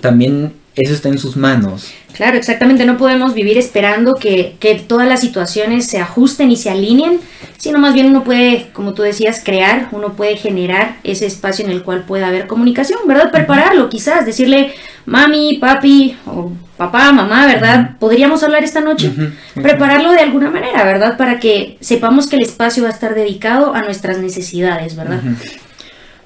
también 0.00 0.52
eso 0.76 0.94
está 0.94 1.08
en 1.08 1.18
sus 1.18 1.36
manos. 1.36 1.92
Claro, 2.12 2.36
exactamente, 2.36 2.84
no 2.84 2.96
podemos 2.96 3.34
vivir 3.34 3.56
esperando 3.58 4.14
que, 4.14 4.56
que, 4.60 4.74
todas 4.74 5.08
las 5.08 5.20
situaciones 5.20 5.86
se 5.86 5.98
ajusten 5.98 6.50
y 6.50 6.56
se 6.56 6.70
alineen, 6.70 7.20
sino 7.56 7.78
más 7.78 7.94
bien 7.94 8.06
uno 8.06 8.24
puede, 8.24 8.68
como 8.72 8.94
tú 8.94 9.02
decías, 9.02 9.42
crear, 9.44 9.88
uno 9.92 10.14
puede 10.14 10.36
generar 10.36 10.96
ese 11.04 11.26
espacio 11.26 11.64
en 11.64 11.70
el 11.70 11.82
cual 11.82 12.04
pueda 12.04 12.28
haber 12.28 12.46
comunicación, 12.46 13.00
¿verdad? 13.06 13.30
Prepararlo, 13.30 13.88
quizás, 13.88 14.26
decirle, 14.26 14.72
mami, 15.06 15.58
papi, 15.58 16.16
o 16.26 16.52
papá, 16.76 17.12
mamá, 17.12 17.46
¿verdad? 17.46 17.96
¿Podríamos 17.98 18.42
hablar 18.42 18.64
esta 18.64 18.80
noche? 18.80 19.12
Prepararlo 19.54 20.12
de 20.12 20.20
alguna 20.20 20.50
manera, 20.50 20.84
¿verdad? 20.84 21.16
Para 21.16 21.38
que 21.38 21.76
sepamos 21.80 22.28
que 22.28 22.36
el 22.36 22.42
espacio 22.42 22.82
va 22.82 22.88
a 22.88 22.92
estar 22.92 23.14
dedicado 23.14 23.74
a 23.74 23.82
nuestras 23.82 24.18
necesidades, 24.18 24.96
¿verdad? 24.96 25.20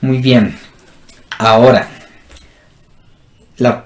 Muy 0.01 0.19
bien. 0.19 0.57
Ahora, 1.39 1.89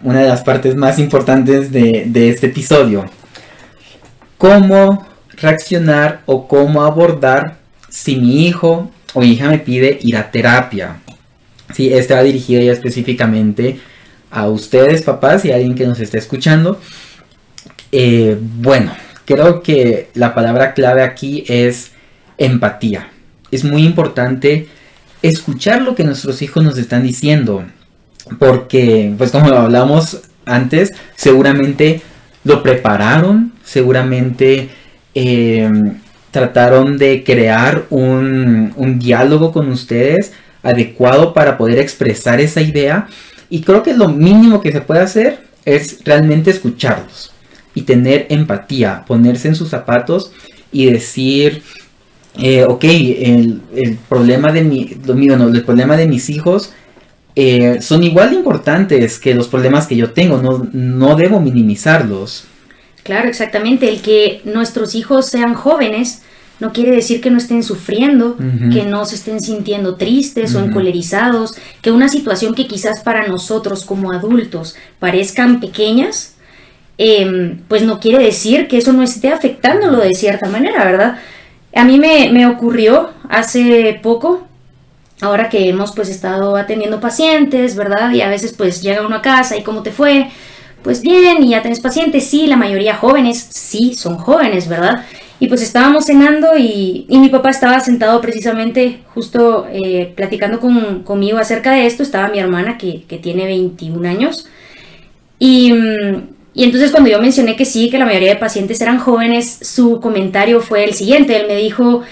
una 0.03 0.21
de 0.21 0.29
las 0.29 0.43
partes 0.43 0.75
más 0.77 0.99
importantes 0.99 1.71
de, 1.71 2.29
este 2.29 2.47
episodio. 2.47 3.05
¿Cómo 4.39 5.07
reaccionar 5.33 6.23
o 6.27 6.49
cómo 6.49 6.83
abordar 6.83 7.57
si 7.89 8.17
mi 8.17 8.47
hijo 8.47 8.91
o 9.15 9.23
hija 9.23 9.49
me 9.49 9.59
pide 9.59 9.99
ir 10.03 10.17
a 10.17 10.31
terapia? 10.31 10.99
Sí, 11.75 11.93
este 11.93 12.15
va 12.15 12.23
dirigido 12.23 12.63
ya 12.63 12.73
específicamente 12.73 13.81
a 14.31 14.49
ustedes, 14.49 15.03
papás, 15.03 15.45
y 15.45 15.53
a 15.53 15.57
alguien 15.57 15.75
que 15.75 15.87
nos 15.87 16.01
esté 16.01 16.19
escuchando. 16.19 16.81
Eh, 17.93 18.39
bueno, 18.41 18.93
creo 19.25 19.63
que 19.63 20.11
la 20.15 20.35
palabra 20.35 20.75
clave 20.75 21.03
aquí 21.03 21.45
es 21.49 21.93
empatía. 22.37 23.09
Es 23.51 23.65
muy 23.65 23.85
importante 23.85 24.69
escuchar 25.23 25.83
lo 25.83 25.95
que 25.95 26.05
nuestros 26.05 26.43
hijos 26.43 26.63
nos 26.63 26.79
están 26.79 27.03
diciendo 27.03 27.65
porque, 28.39 29.15
pues 29.17 29.31
como 29.31 29.49
hablamos 29.49 30.21
antes, 30.45 30.93
seguramente 31.17 32.03
lo 32.45 32.63
prepararon, 32.63 33.53
seguramente 33.65 34.71
em, 35.15 35.99
trataron 36.31 36.99
de 36.99 37.25
crear 37.25 37.87
un, 37.91 38.73
un 38.77 38.99
diálogo 38.99 39.53
con 39.53 39.71
ustedes 39.71 40.33
adecuado 40.63 41.33
para 41.33 41.57
poder 41.57 41.79
expresar 41.79 42.41
esa 42.41 42.61
idea. 42.61 43.09
Y 43.51 43.63
creo 43.63 43.83
que 43.83 43.95
lo 43.95 44.09
mínimo 44.09 44.61
que 44.61 44.73
se 44.73 44.81
puede 44.81 45.01
hacer 45.01 45.47
es 45.65 46.05
realmente 46.05 46.51
escucharlos 46.51 47.33
y 47.75 47.83
tener 47.83 48.27
empatía, 48.31 49.05
ponerse 49.07 49.49
en 49.49 49.55
sus 49.55 49.69
zapatos 49.69 50.33
y 50.73 50.87
decir, 50.87 51.63
eh, 52.39 52.65
ok, 52.65 52.85
el, 52.85 53.99
problema 54.09 54.53
de 54.53 54.63
mi, 54.63 54.97
no, 55.05 55.49
el 55.49 55.65
problema 55.65 55.97
de 55.97 56.07
mis 56.07 56.29
hijos 56.31 56.73
eh, 57.35 57.81
son 57.81 58.03
igual 58.03 58.31
de 58.31 58.37
importantes 58.37 59.19
que 59.19 59.35
los 59.35 59.49
problemas 59.49 59.87
que 59.87 59.97
yo 59.97 60.11
tengo, 60.11 60.41
no, 60.73 61.17
debo 61.17 61.41
minimizarlos. 61.41 62.45
Claro, 63.05 63.29
exactamente. 63.29 63.89
El 63.89 64.03
que 64.03 64.41
nuestros 64.45 64.95
hijos 64.95 65.27
sean 65.27 65.55
jóvenes 65.55 66.23
no 66.61 66.73
quiere 66.73 66.91
decir 66.91 67.21
que 67.21 67.31
no 67.31 67.39
estén 67.39 67.63
sufriendo, 67.63 68.37
que 68.73 68.83
no 68.85 69.05
se 69.05 69.15
estén 69.15 69.41
sintiendo 69.41 69.95
tristes 69.95 70.55
o 70.55 70.65
encolerizados, 70.65 71.57
que 71.83 71.93
una 71.93 72.09
situación 72.09 72.55
que 72.55 72.67
quizás 72.67 73.01
para 73.01 73.27
nosotros 73.29 73.85
como 73.85 74.13
adultos 74.13 74.75
parezcan 74.99 75.61
pequeñas, 75.61 76.35
em, 76.97 77.59
pues 77.69 77.83
no 77.83 78.01
quiere 78.01 78.25
decir 78.25 78.67
que 78.67 78.79
eso 78.79 78.93
no 78.93 79.05
esté 79.05 79.29
afectándolo 79.29 79.99
de 79.99 80.15
cierta 80.15 80.49
manera, 80.49 80.85
¿verdad? 80.85 81.19
A 81.75 81.85
mí 81.85 81.99
me, 81.99 82.31
me 82.33 82.47
ocurrió 82.47 83.11
hace 83.29 84.01
poco, 84.03 84.49
ahora 85.21 85.49
que 85.49 85.69
hemos 85.69 85.93
pues 85.93 86.09
estado 86.09 86.57
atendiendo 86.57 87.01
pacientes, 87.01 87.77
¿verdad? 87.77 88.11
Y 88.11 88.21
a 88.21 88.29
veces 88.29 88.53
pues 88.53 88.83
llega 88.83 89.07
uno 89.07 89.17
a 89.17 89.23
casa 89.23 89.57
y 89.57 89.63
cómo 89.63 89.83
te 89.83 89.93
fue, 89.93 90.29
pues 90.83 91.03
bien, 91.03 91.43
y 91.45 91.51
ya 91.51 91.63
tenés 91.63 91.81
pacientes, 91.81 92.25
sí, 92.25 92.49
la 92.49 92.57
mayoría 92.57 92.97
jóvenes, 92.97 93.49
sí, 93.51 93.95
son 93.95 94.17
jóvenes, 94.17 94.69
¿verdad? 94.69 95.05
Y 95.41 95.47
pues 95.47 95.63
estábamos 95.63 96.07
cenando 96.07 96.57
y, 96.59 97.07
mi 97.09 97.29
papá 97.29 97.51
estaba 97.51 97.79
sentado 97.81 98.21
precisamente 98.21 99.01
justo 99.15 99.67
eh, 99.71 100.13
platicando 100.17 100.59
con, 100.59 101.05
conmigo 101.05 101.39
acerca 101.39 101.73
de 101.73 101.87
esto, 101.87 102.03
estaba 102.03 102.29
mi 102.29 102.41
hermana 102.41 102.77
que, 102.77 103.05
que 103.09 103.19
tiene 103.19 103.45
21 103.47 104.09
años. 104.09 104.49
Y, 105.39 105.73
y 106.55 106.65
entonces 106.65 106.91
cuando 106.91 107.09
yo 107.09 107.21
mencioné 107.21 107.55
que 107.55 107.65
sí, 107.65 107.89
que 107.89 107.99
la 107.99 108.05
mayoría 108.05 108.31
de 108.31 108.37
pacientes 108.37 108.81
eran 108.81 108.99
jóvenes, 108.99 109.61
su 109.63 110.01
comentario 110.01 110.61
fue 110.61 110.83
el 110.83 110.95
siguiente, 110.95 111.37
él 111.37 111.47
me 111.47 111.55
dijo, 111.55 112.03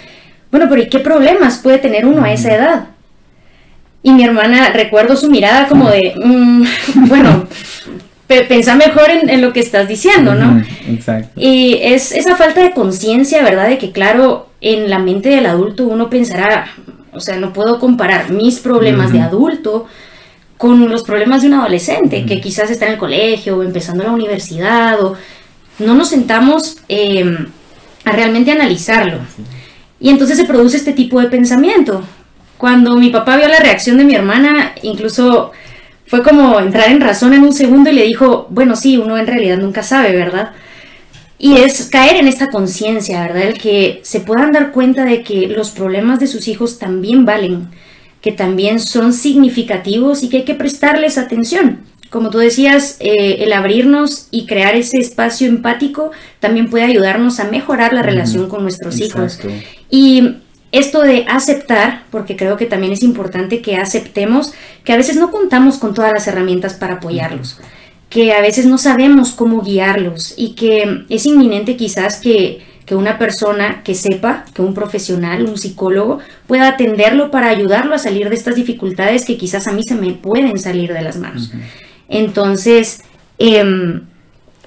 bueno, 0.52 0.66
pero 0.68 0.82
¿y 0.82 0.88
qué 0.88 1.00
problemas 1.00 1.58
puede 1.58 1.78
tener 1.78 2.06
uno 2.06 2.22
a 2.22 2.32
esa 2.32 2.54
edad? 2.54 2.86
Y 4.04 4.12
mi 4.12 4.22
hermana, 4.22 4.70
recuerdo 4.70 5.16
su 5.16 5.28
mirada 5.28 5.66
como 5.66 5.90
de, 5.90 6.14
mm, 6.16 6.62
bueno, 7.08 7.48
pensa 8.26 8.74
mejor 8.74 9.10
en, 9.10 9.40
lo 9.40 9.52
que 9.52 9.60
estás 9.60 9.88
diciendo, 9.88 10.34
¿no? 10.34 10.62
exacto. 10.88 11.40
Y 11.40 11.78
es 11.80 12.12
esa 12.12 12.36
falta 12.36 12.62
de 12.62 12.72
conciencia, 12.72 13.42
¿verdad? 13.42 13.68
De 13.68 13.78
que, 13.78 13.92
claro, 13.92 14.48
en 14.60 14.90
la 14.90 14.98
mente 14.98 15.28
del 15.28 15.46
adulto 15.46 15.86
uno 15.86 16.10
pensará, 16.10 16.66
o 17.12 17.20
sea, 17.20 17.36
no 17.36 17.52
puedo 17.52 17.78
comparar 17.78 18.30
mis 18.30 18.58
problemas 18.58 19.12
de 19.12 19.20
adulto 19.20 19.86
con 20.56 20.88
los 20.88 21.02
problemas 21.02 21.42
de 21.42 21.48
un 21.48 21.54
adolescente, 21.54 22.24
que 22.24 22.40
quizás 22.40 22.70
está 22.70 22.86
en 22.86 22.92
el 22.92 22.98
colegio 22.98 23.58
o 23.58 23.62
empezando 23.62 24.02
la 24.02 24.10
universidad, 24.10 25.00
o 25.02 25.14
no 25.78 25.94
nos 25.94 26.08
sentamos 26.08 26.78
em, 26.88 27.46
a 28.04 28.12
realmente 28.12 28.50
analizarlo. 28.50 29.18
Y 30.00 30.10
entonces 30.10 30.36
se 30.36 30.44
produce 30.44 30.76
este 30.78 30.92
tipo 30.92 31.20
de 31.20 31.28
pensamiento. 31.28 32.02
Cuando 32.58 32.96
mi 32.96 33.10
papá 33.10 33.36
vio 33.36 33.48
la 33.48 33.58
reacción 33.58 33.98
de 33.98 34.04
mi 34.04 34.14
hermana, 34.14 34.72
incluso 34.82 35.52
fue 36.06 36.22
como 36.22 36.60
entrar 36.60 36.90
en 36.90 37.00
razón 37.00 37.32
en 37.32 37.42
un 37.42 37.52
segundo 37.52 37.90
y 37.90 37.94
le 37.94 38.04
dijo, 38.04 38.46
bueno, 38.50 38.76
sí, 38.76 38.96
uno 38.96 39.18
en 39.18 39.26
realidad 39.26 39.58
nunca 39.58 39.82
sabe, 39.82 40.12
¿verdad? 40.12 40.52
Y 41.38 41.56
es 41.56 41.86
caer 41.86 42.16
en 42.16 42.28
esta 42.28 42.48
conciencia, 42.50 43.20
¿verdad? 43.22 43.42
El 43.42 43.58
que 43.58 44.00
se 44.02 44.20
puedan 44.20 44.52
dar 44.52 44.72
cuenta 44.72 45.04
de 45.04 45.22
que 45.22 45.48
los 45.48 45.70
problemas 45.70 46.20
de 46.20 46.28
sus 46.28 46.48
hijos 46.48 46.78
también 46.78 47.24
valen, 47.24 47.68
que 48.22 48.32
también 48.32 48.80
son 48.80 49.12
significativos 49.12 50.22
y 50.22 50.28
que 50.28 50.38
hay 50.38 50.44
que 50.44 50.54
prestarles 50.54 51.18
atención. 51.18 51.80
Como 52.08 52.30
tú 52.30 52.38
decías, 52.38 52.96
eh, 53.00 53.38
el 53.40 53.52
abrirnos 53.52 54.28
y 54.30 54.46
crear 54.46 54.76
ese 54.76 54.98
espacio 54.98 55.48
empático 55.48 56.12
también 56.38 56.70
puede 56.70 56.84
ayudarnos 56.84 57.40
a 57.40 57.44
mejorar 57.44 57.92
la 57.92 58.02
relación 58.02 58.48
con 58.48 58.62
nuestros 58.62 59.00
hijos. 59.00 59.40
Y 59.90 60.36
esto 60.72 61.02
de 61.02 61.24
aceptar, 61.28 62.04
porque 62.10 62.36
creo 62.36 62.56
que 62.56 62.66
también 62.66 62.92
es 62.92 63.02
importante 63.02 63.62
que 63.62 63.76
aceptemos 63.76 64.52
que 64.84 64.92
a 64.92 64.96
veces 64.96 65.16
no 65.16 65.30
contamos 65.30 65.78
con 65.78 65.94
todas 65.94 66.12
las 66.12 66.26
herramientas 66.26 66.74
para 66.74 66.94
apoyarlos, 66.94 67.58
que 68.10 68.32
a 68.32 68.40
veces 68.40 68.66
no 68.66 68.78
sabemos 68.78 69.32
cómo 69.32 69.62
guiarlos 69.62 70.34
y 70.36 70.54
que 70.54 71.04
es 71.08 71.26
inminente 71.26 71.76
quizás 71.76 72.20
que, 72.20 72.62
una 72.92 73.18
persona 73.18 73.82
que 73.82 73.96
sepa, 73.96 74.44
que 74.54 74.62
un 74.62 74.72
profesional, 74.72 75.44
un 75.44 75.58
psicólogo, 75.58 76.20
pueda 76.46 76.68
atenderlo 76.68 77.32
para 77.32 77.48
ayudarlo 77.48 77.96
a 77.96 77.98
salir 77.98 78.28
de 78.28 78.36
estas 78.36 78.54
dificultades 78.54 79.24
que 79.24 79.36
quizás 79.36 79.66
a 79.66 79.72
mí 79.72 79.82
se 79.82 79.96
me 79.96 80.12
pueden 80.12 80.56
salir 80.56 80.92
de 80.92 81.02
las 81.02 81.16
manos. 81.16 81.50
Entonces, 82.08 83.02
em, 83.38 84.02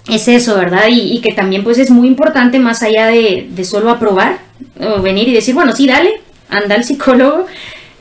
es 0.09 0.27
eso, 0.27 0.55
¿verdad? 0.55 0.85
Y, 0.89 1.19
que 1.21 1.33
también 1.33 1.63
pues 1.63 1.77
es 1.77 1.89
muy 1.89 2.07
importante 2.07 2.59
más 2.59 2.83
allá 2.83 3.07
de, 3.07 3.47
de, 3.49 3.63
solo 3.63 3.89
aprobar 3.89 4.39
o 4.79 5.01
venir 5.01 5.27
y 5.27 5.33
decir, 5.33 5.55
bueno, 5.55 5.75
sí, 5.75 5.87
dale, 5.87 6.21
anda 6.49 6.75
al 6.75 6.83
psicólogo, 6.83 7.45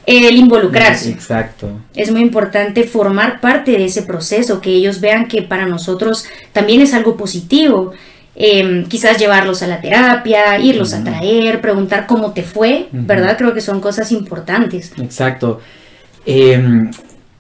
el 0.09 0.37
involucrarse. 0.37 1.11
Exacto. 1.11 1.71
Es 1.95 2.11
muy 2.11 2.23
importante 2.23 2.85
formar 2.85 3.41
parte 3.41 3.73
de 3.73 3.85
ese 3.85 4.03
proceso, 4.03 4.61
que 4.61 4.71
ellos 4.71 5.01
vean 5.01 5.29
que 5.29 5.43
para 5.43 5.67
nosotros 5.67 6.25
también 6.53 6.81
es 6.81 6.95
algo 6.95 7.17
positivo. 7.17 7.93
Em, 8.35 8.87
quizás 8.87 9.19
llevarlos 9.19 9.63
a 9.63 9.67
la 9.67 9.81
terapia, 9.81 10.59
irlos 10.61 10.95
a 10.95 11.03
traer, 11.03 11.61
preguntar 11.61 12.07
cómo 12.07 12.33
te 12.33 12.43
fue, 12.43 12.87
¿verdad? 12.93 13.37
Creo 13.37 13.53
que 13.53 13.61
son 13.61 13.81
cosas 13.81 14.13
importantes. 14.13 14.93
Exacto. 14.97 15.61
Em, 16.25 16.91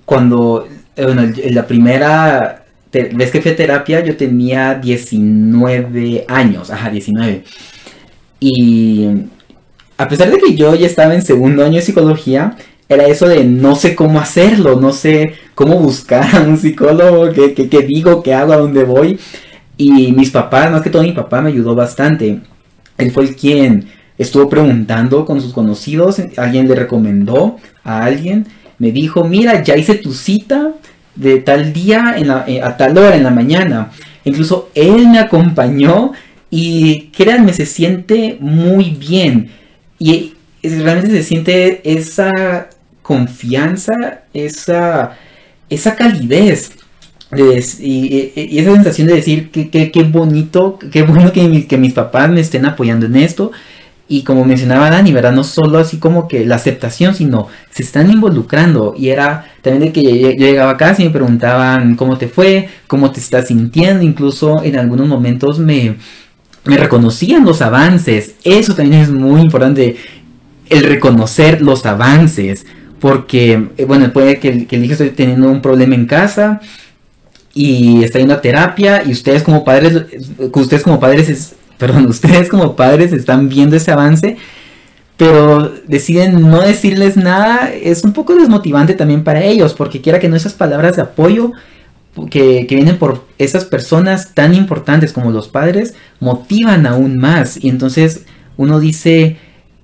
cuando, 0.04 0.68
eh, 0.96 1.04
bueno, 1.04 1.22
la 1.50 1.66
primera 1.66 2.64
ves 2.92 3.30
que 3.30 3.40
fui 3.40 3.50
a 3.50 3.56
terapia, 3.56 4.04
yo 4.04 4.16
tenía 4.16 4.74
19 4.74 6.24
años, 6.28 6.70
ajá, 6.70 6.90
19. 6.90 7.44
Y 8.40 9.08
a 9.96 10.08
pesar 10.08 10.30
de 10.30 10.38
que 10.38 10.54
yo 10.54 10.74
ya 10.74 10.86
estaba 10.86 11.14
en 11.14 11.22
segundo 11.22 11.64
año 11.64 11.76
de 11.76 11.82
psicología, 11.82 12.56
era 12.88 13.06
eso 13.06 13.28
de 13.28 13.44
no 13.44 13.76
sé 13.76 13.94
cómo 13.94 14.18
hacerlo, 14.20 14.80
no 14.80 14.92
sé 14.92 15.34
cómo 15.54 15.78
buscar 15.78 16.34
a 16.36 16.40
un 16.40 16.56
psicólogo, 16.56 17.32
qué, 17.32 17.52
qué, 17.54 17.82
digo, 17.82 18.22
qué 18.22 18.34
hago, 18.34 18.52
a 18.52 18.58
dónde 18.58 18.84
voy. 18.84 19.18
Y 19.76 20.12
mis 20.12 20.30
papás, 20.30 20.70
más 20.70 20.82
que 20.82 20.90
todo 20.90 21.02
mi 21.02 21.12
papá, 21.12 21.40
me 21.40 21.50
ayudó 21.50 21.74
bastante. 21.74 22.40
Él 22.96 23.10
fue 23.10 23.24
el 23.24 23.36
quien 23.36 23.88
estuvo 24.16 24.48
preguntando 24.48 25.24
con 25.24 25.40
sus 25.40 25.52
conocidos, 25.52 26.20
alguien 26.36 26.66
le 26.66 26.74
recomendó 26.74 27.56
a 27.84 28.04
alguien, 28.04 28.46
me 28.78 28.90
dijo, 28.90 29.24
mira, 29.24 29.62
ya 29.62 29.76
hice 29.76 29.94
tu 29.94 30.12
cita, 30.12 30.72
de 31.18 31.38
tal 31.40 31.72
día 31.72 32.14
eh, 32.46 32.62
a 32.62 32.76
tal 32.76 32.96
hora 32.96 33.16
en 33.16 33.24
la 33.24 33.30
mañana. 33.30 33.90
Incluso 34.24 34.70
él 34.74 35.08
me 35.08 35.18
acompañó 35.18 36.12
y 36.50 37.10
créanme, 37.16 37.52
se 37.52 37.66
siente 37.66 38.38
muy 38.40 38.90
bien. 38.90 39.50
Y 39.98 40.34
realmente 40.62 41.10
se 41.10 41.22
siente 41.22 41.80
esa 41.84 42.68
confianza, 43.02 44.22
esa, 44.32 45.16
esa 45.68 45.96
calidez 45.96 46.72
y, 47.80 48.32
esa 48.58 48.74
sensación 48.74 49.08
de 49.08 49.14
decir 49.14 49.50
que 49.50 49.70
qué 49.70 50.02
bonito, 50.04 50.78
qué 50.78 51.02
bueno 51.02 51.32
que, 51.32 51.66
que, 51.66 51.76
mis 51.76 51.92
papás 51.92 52.30
me 52.30 52.40
estén 52.40 52.64
apoyando 52.64 53.06
en 53.06 53.16
esto. 53.16 53.50
Y 54.10 54.22
como 54.22 54.44
mencionaba 54.46 54.88
Dani, 54.90 55.12
¿verdad? 55.12 55.32
No 55.32 55.44
solo 55.44 55.78
así 55.78 55.98
como 55.98 56.28
que 56.28 56.46
la 56.46 56.56
aceptación, 56.56 57.14
sino 57.14 57.48
se 57.70 57.82
están 57.82 58.10
involucrando. 58.10 58.94
Y 58.96 59.10
era 59.10 59.52
también 59.60 59.84
de 59.84 59.92
que 59.92 60.18
yo, 60.18 60.30
llegaba 60.30 60.72
a 60.72 60.76
casa 60.78 61.02
y 61.02 61.04
me 61.04 61.10
preguntaban 61.10 61.94
cómo 61.94 62.16
te 62.16 62.26
fue, 62.26 62.70
cómo 62.86 63.10
te 63.10 63.20
estás 63.20 63.48
sintiendo. 63.48 64.02
Incluso 64.02 64.62
en 64.62 64.78
algunos 64.78 65.06
momentos 65.06 65.58
me, 65.58 65.96
reconocían 66.64 67.44
los 67.44 67.60
avances. 67.60 68.34
Eso 68.44 68.74
también 68.74 69.02
es 69.02 69.10
muy 69.10 69.42
importante, 69.42 69.96
el 70.70 70.84
reconocer 70.84 71.60
los 71.60 71.84
avances. 71.84 72.64
Porque, 73.00 73.68
eh, 73.76 73.84
bueno, 73.84 74.10
puede 74.10 74.38
que, 74.38 74.66
que 74.66 74.76
el 74.76 74.84
hijo 74.86 74.94
esté 74.94 75.10
teniendo 75.10 75.50
un 75.50 75.60
problema 75.60 75.94
en 75.94 76.06
casa 76.06 76.60
y 77.52 78.04
está 78.04 78.20
yendo 78.20 78.34
a 78.34 78.40
terapia 78.40 79.02
y 79.04 79.12
ustedes 79.12 79.42
como 79.42 79.64
padres, 79.64 80.04
ustedes 80.54 80.82
como 80.82 81.00
padres, 81.00 81.54
perdón, 81.78 82.06
ustedes 82.08 82.48
como 82.48 82.76
padres 82.76 83.12
están 83.12 83.48
viendo 83.48 83.76
ese 83.76 83.90
avance, 83.90 84.36
pero 85.16 85.72
deciden 85.86 86.48
no 86.48 86.60
decirles 86.60 87.16
nada, 87.16 87.72
es 87.72 88.04
un 88.04 88.12
poco 88.12 88.34
desmotivante 88.34 88.94
también 88.94 89.24
para 89.24 89.42
ellos, 89.42 89.74
porque 89.74 90.00
quiera 90.00 90.20
que 90.20 90.28
no 90.28 90.36
esas 90.36 90.54
palabras 90.54 90.96
de 90.96 91.02
apoyo 91.02 91.52
que, 92.30 92.66
que 92.68 92.74
vienen 92.74 92.98
por 92.98 93.24
esas 93.38 93.64
personas 93.64 94.34
tan 94.34 94.54
importantes 94.54 95.12
como 95.12 95.30
los 95.30 95.48
padres, 95.48 95.94
motivan 96.20 96.86
aún 96.86 97.18
más. 97.18 97.62
Y 97.62 97.68
entonces 97.68 98.26
uno 98.56 98.78
dice, 98.78 99.38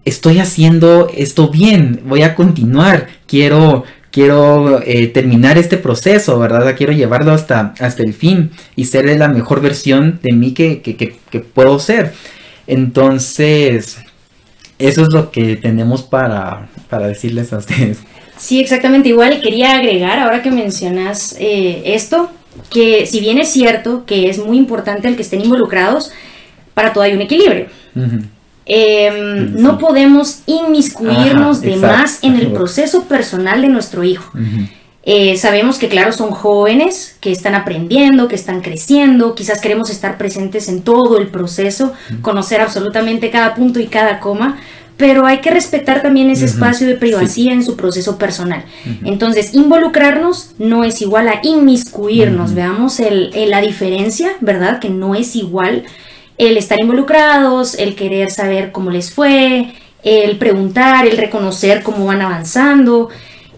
estoy 0.04 0.38
haciendo 0.38 1.09
esto 1.14 1.48
bien, 1.48 2.02
voy 2.07 2.22
a 2.22 2.35
continuar, 2.35 3.09
quiero 3.26 3.85
quiero 4.14 4.81
eh, 4.87 5.09
terminar 5.09 5.59
este 5.59 5.77
proceso, 5.77 6.38
¿verdad? 6.38 6.77
Quiero 6.77 6.92
llevarlo 6.92 7.33
hasta, 7.33 7.74
hasta 7.81 8.05
el 8.05 8.14
fin 8.14 8.53
y 8.77 8.85
ser 8.85 9.07
la 9.18 9.27
mejor 9.27 9.61
versión 9.61 10.20
de 10.22 10.33
mí 10.33 10.55
que, 10.55 11.16
puedo 11.53 11.81
ser. 11.81 12.12
Entonces, 12.68 13.98
eso 14.79 15.03
es 15.03 15.09
lo 15.12 15.33
que 15.33 15.57
tenemos 15.57 16.05
para, 16.05 16.68
decirles 17.09 17.53
a 17.53 17.59
ustedes. 17.59 17.98
Sí, 18.37 18.61
exactamente 18.61 19.09
igual. 19.09 19.40
Quería 19.40 19.72
agregar, 19.72 20.20
ahora 20.20 20.42
que 20.42 20.53
mencionas 20.53 21.35
eh, 21.40 21.83
esto, 21.85 22.31
que 22.70 23.07
si 23.07 23.18
bien 23.18 23.38
es 23.38 23.50
cierto 23.50 24.05
que 24.07 24.31
es 24.31 24.38
muy 24.38 24.59
importante 24.59 25.09
el 25.09 25.16
que 25.16 25.22
estén 25.22 25.40
involucrados, 25.40 26.12
para 26.72 26.92
todo 26.92 27.03
hay 27.03 27.14
un 27.14 27.22
equilibrio. 27.22 27.66
Em, 28.66 29.61
no 29.61 29.79
podemos 29.79 30.40
inmiscuirnos 30.46 31.61
de 31.61 31.77
más 31.77 32.20
en 32.22 32.37
el 32.37 32.53
proceso 32.53 33.05
personal 33.05 33.61
de 33.61 33.68
nuestro 33.68 34.05
hijo. 34.05 34.33
Eh, 35.07 35.37
sabemos 35.37 35.77
que, 35.77 35.88
claro, 35.88 36.12
son 36.12 36.31
jóvenes 36.31 37.16
que 37.20 37.31
están 37.31 37.55
aprendiendo, 37.55 38.27
que 38.27 38.37
están 38.37 38.62
creciendo, 38.62 39.35
quizás 39.35 39.61
queremos 39.61 39.90
estar 39.90 40.16
presentes 40.16 40.68
en 40.68 40.81
todo 40.81 41.18
el 41.18 41.29
proceso, 41.29 41.92
conocer 42.22 42.62
absolutamente 42.62 43.31
cada 43.31 43.55
punto 43.55 43.81
y 43.81 43.87
cada 43.87 44.18
coma, 44.18 44.57
pero 44.96 45.27
hay 45.27 45.40
que 45.40 45.50
respetar 45.50 46.00
también 46.00 46.31
ese 46.31 46.46
espacio 46.46 46.87
de 46.87 46.94
privacidad 46.94 47.53
en 47.53 47.64
su 47.64 47.77
proceso 47.77 48.16
personal. 48.16 48.64
Entonces, 49.05 49.53
involucrarnos 49.53 50.53
no 50.59 50.85
es 50.85 51.03
igual 51.03 51.29
a 51.29 51.40
inmiscuirnos, 51.42 52.55
veamos 52.55 52.98
el, 53.00 53.31
la 53.50 53.61
diferencia, 53.61 54.31
¿verdad? 54.40 54.79
Que 54.79 54.88
no 54.88 55.14
es 55.14 55.37
igual 55.37 55.85
el 56.38 56.56
estar 56.56 56.80
involucrados, 56.80 57.74
el 57.74 57.94
querer 57.94 58.30
saber 58.30 58.72
cómo 58.72 58.90
les 58.90 59.12
fue, 59.12 59.74
el 60.02 60.36
preguntar, 60.38 61.06
el 61.06 61.16
reconocer 61.16 61.82
cómo 61.82 62.06
van 62.06 62.22
avanzando, 62.22 63.08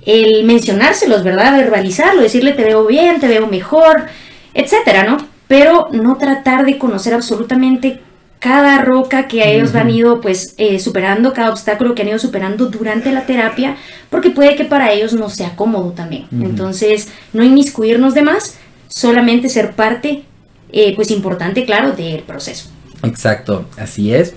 el 0.04 0.44
mencionárselos, 0.44 1.24
¿verdad? 1.24 1.56
Verbalizarlo, 1.56 2.22
decirle 2.22 2.52
te 2.52 2.64
veo 2.64 2.86
bien, 2.86 3.18
te 3.20 3.28
veo 3.28 3.46
mejor, 3.46 4.06
etcétera, 4.54 5.04
¿no? 5.04 5.18
Pero 5.48 5.88
no 5.92 6.16
tratar 6.16 6.64
de 6.64 6.78
conocer 6.78 7.14
absolutamente 7.14 8.00
cada 8.38 8.78
roca 8.78 9.26
que 9.26 9.56
ellos 9.56 9.74
han 9.74 9.90
ido 9.90 10.20
pues 10.20 10.54
eh, 10.58 10.78
superando, 10.78 11.32
cada 11.32 11.50
obstáculo 11.50 11.94
que 11.94 12.02
han 12.02 12.08
ido 12.08 12.18
superando 12.18 12.66
durante 12.66 13.10
la 13.10 13.26
terapia, 13.26 13.76
porque 14.10 14.30
puede 14.30 14.54
que 14.54 14.64
para 14.64 14.92
ellos 14.92 15.14
no 15.14 15.30
sea 15.30 15.56
cómodo 15.56 15.90
también. 15.92 16.26
Entonces, 16.30 17.08
no 17.32 17.42
inmiscuirnos 17.42 18.14
de 18.14 18.22
más, 18.22 18.58
solamente 18.88 19.48
ser 19.48 19.72
parte 19.72 20.24
eh, 20.72 20.94
pues 20.94 21.10
importante, 21.10 21.64
claro, 21.64 21.92
del 21.92 22.20
proceso. 22.20 22.68
Exacto, 23.02 23.66
así 23.76 24.14
es. 24.14 24.34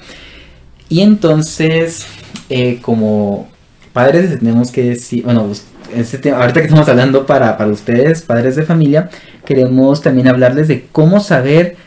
Y 0.89 1.01
entonces, 1.01 2.05
eh, 2.49 2.79
como 2.81 3.49
padres 3.93 4.37
tenemos 4.39 4.71
que 4.71 4.83
decir, 4.83 5.23
bueno, 5.23 5.51
este 5.93 6.31
ahorita 6.31 6.59
que 6.59 6.67
estamos 6.67 6.87
hablando 6.87 7.25
para, 7.25 7.57
para 7.57 7.71
ustedes, 7.71 8.21
padres 8.21 8.55
de 8.55 8.63
familia, 8.63 9.09
queremos 9.45 10.01
también 10.01 10.27
hablarles 10.27 10.67
de 10.67 10.87
cómo 10.91 11.19
saber 11.19 11.77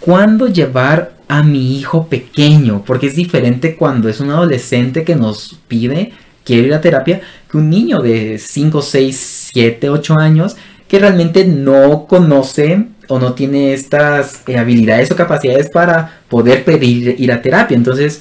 cuándo 0.00 0.48
llevar 0.48 1.12
a 1.28 1.42
mi 1.42 1.78
hijo 1.78 2.06
pequeño, 2.06 2.82
porque 2.86 3.08
es 3.08 3.16
diferente 3.16 3.76
cuando 3.76 4.08
es 4.08 4.20
un 4.20 4.30
adolescente 4.30 5.04
que 5.04 5.14
nos 5.14 5.58
pide, 5.68 6.12
quiere 6.44 6.68
ir 6.68 6.74
a 6.74 6.80
terapia, 6.80 7.20
que 7.50 7.58
un 7.58 7.68
niño 7.68 8.00
de 8.00 8.38
5, 8.38 8.80
6, 8.80 9.50
7, 9.52 9.90
8 9.90 10.18
años 10.18 10.56
que 10.88 10.98
realmente 10.98 11.44
no 11.44 12.06
conoce 12.06 12.86
o 13.08 13.18
no 13.18 13.34
tiene 13.34 13.72
estas 13.72 14.42
eh, 14.46 14.56
habilidades 14.56 15.10
o 15.10 15.16
capacidades 15.16 15.68
para 15.70 16.20
poder 16.28 16.64
pedir 16.64 17.16
ir 17.18 17.32
a 17.32 17.42
terapia. 17.42 17.76
Entonces, 17.76 18.20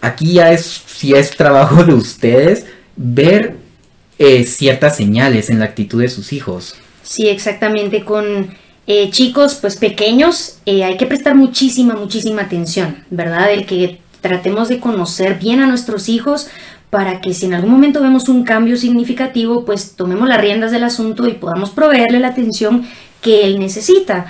aquí 0.00 0.34
ya 0.34 0.52
es, 0.52 0.82
si 0.86 1.14
es 1.14 1.30
trabajo 1.36 1.82
de 1.82 1.94
ustedes 1.94 2.66
ver 2.96 3.56
eh, 4.18 4.44
ciertas 4.44 4.96
señales 4.96 5.50
en 5.50 5.58
la 5.58 5.64
actitud 5.64 6.00
de 6.00 6.08
sus 6.08 6.32
hijos. 6.32 6.74
Sí, 7.02 7.28
exactamente. 7.28 8.04
Con 8.04 8.50
eh, 8.86 9.10
chicos 9.10 9.54
pues 9.56 9.76
pequeños 9.76 10.58
hay 10.66 10.96
que 10.96 11.06
prestar 11.06 11.34
muchísima, 11.34 11.94
muchísima 11.94 12.42
atención, 12.42 13.04
¿verdad? 13.10 13.52
El 13.52 13.66
que 13.66 14.00
tratemos 14.20 14.68
de 14.68 14.80
conocer 14.80 15.38
bien 15.38 15.60
a 15.60 15.66
nuestros 15.66 16.08
hijos 16.08 16.48
para 16.90 17.20
que 17.20 17.34
si 17.34 17.46
en 17.46 17.54
algún 17.54 17.70
momento 17.70 18.02
vemos 18.02 18.28
un 18.28 18.44
cambio 18.44 18.76
significativo, 18.76 19.64
pues 19.64 19.94
tomemos 19.94 20.28
las 20.28 20.40
riendas 20.40 20.72
del 20.72 20.84
asunto 20.84 21.28
y 21.28 21.34
podamos 21.34 21.70
proveerle 21.70 22.18
la 22.18 22.28
atención 22.28 22.86
que 23.20 23.44
él 23.44 23.58
necesita. 23.58 24.26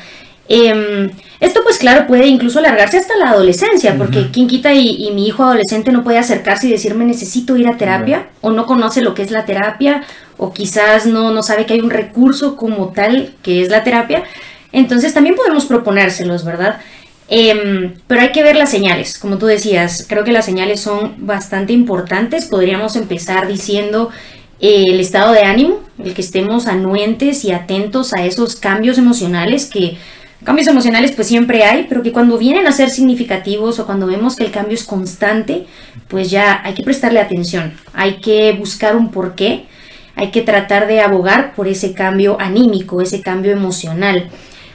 Em, 0.48 1.11
esto 1.40 1.61
pues 1.62 1.77
claro 1.77 2.07
puede 2.07 2.27
incluso 2.27 2.59
alargarse 2.59 2.96
hasta 2.96 3.16
la 3.16 3.31
adolescencia, 3.31 3.96
porque 3.98 4.31
quien 4.33 4.48
quita 4.48 4.72
y, 4.72 5.11
mi 5.12 5.27
hijo 5.27 5.44
adolescente 5.44 5.92
no 5.92 6.03
puede 6.03 6.18
acercarse 6.18 6.66
y 6.66 6.70
decirme 6.70 7.05
necesito 7.05 7.57
ir 7.57 7.68
a 7.68 7.77
terapia, 7.77 8.29
o 8.40 8.51
no 8.51 8.66
conoce 8.66 9.03
lo 9.03 9.14
que 9.14 9.22
es 9.22 9.31
la 9.31 9.44
terapia, 9.44 10.05
o 10.37 10.53
quizás 10.53 11.07
no, 11.07 11.31
no 11.33 11.42
sabe 11.42 11.66
que 11.66 11.74
hay 11.74 11.81
un 11.81 11.90
recurso 11.90 12.57
como 12.57 12.88
tal 12.88 13.35
que 13.42 13.62
es 13.62 13.68
la 13.68 13.85
terapia. 13.85 14.24
Entonces 14.72 15.14
también 15.14 15.37
podemos 15.37 15.66
proponérselos, 15.66 16.44
¿verdad? 16.44 16.81
Em, 17.29 17.94
pero 18.07 18.22
hay 18.22 18.33
que 18.33 18.42
ver 18.42 18.57
las 18.57 18.70
señales, 18.70 19.18
como 19.18 19.37
tú 19.37 19.46
decías, 19.46 20.07
creo 20.09 20.24
que 20.24 20.33
las 20.33 20.46
señales 20.46 20.81
son 20.81 21.27
bastante 21.27 21.74
importantes. 21.74 22.46
Podríamos 22.46 22.96
empezar 22.96 23.46
diciendo 23.46 24.11
el 24.61 24.99
estado 25.01 25.33
de 25.33 25.42
ánimo, 25.42 25.81
el 26.03 26.14
que 26.14 26.21
estemos 26.21 26.66
anuentes 26.66 27.44
y 27.44 27.53
atentos 27.53 28.12
a 28.12 28.25
esos 28.25 28.57
cambios 28.57 28.99
emocionales 28.99 29.66
que 29.66 29.99
cambios 30.44 30.68
emocionales 30.68 31.12
pues 31.12 31.27
siempre 31.27 31.64
hay, 31.64 31.87
pero 31.88 32.03
que 32.03 32.12
cuando 32.12 32.38
vienen 32.38 32.66
a 32.66 32.73
ser 32.73 32.90
significativos 32.90 33.79
o 33.79 33.87
cuando 33.87 34.07
vemos 34.07 34.37
que 34.37 34.44
el 34.44 34.51
cambio 34.51 34.75
es 34.75 34.85
constante, 34.85 35.66
pues 36.09 36.31
ya 36.31 36.61
hay 36.64 36.75
que 36.75 36.83
prestarle 36.83 37.21
atención, 37.21 37.75
hay 37.92 38.21
que 38.21 38.53
buscar 38.53 38.97
un 38.97 39.11
porqué, 39.11 39.66
hay 40.14 40.31
que 40.31 40.42
tratar 40.42 40.87
de 40.87 41.01
abogar 41.01 41.55
por 41.55 41.68
ese 41.68 41.92
cambio 41.92 42.40
anímico, 42.40 43.01
ese 43.01 43.21
cambio 43.21 43.53
emocional. 43.53 44.29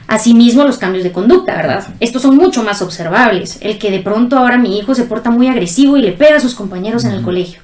Asimismo, 0.06 0.64
los 0.64 0.76
cambios 0.78 1.02
de 1.02 1.12
conducta, 1.12 1.54
¿verdad? 1.54 1.86
Estos 1.98 2.22
son 2.22 2.36
mucho 2.36 2.62
más 2.62 2.82
observables. 2.82 3.58
El 3.62 3.78
que 3.78 3.90
de 3.90 4.00
pronto 4.00 4.38
ahora 4.38 4.58
mi 4.58 4.78
hijo 4.78 4.94
se 4.94 5.04
porta 5.04 5.30
muy 5.30 5.48
agresivo 5.48 5.96
y 5.96 6.02
le 6.02 6.12
pega 6.12 6.36
a 6.36 6.40
sus 6.40 6.54
compañeros 6.54 7.04
en 7.04 7.12
el 7.12 7.22
colegio. 7.22 7.60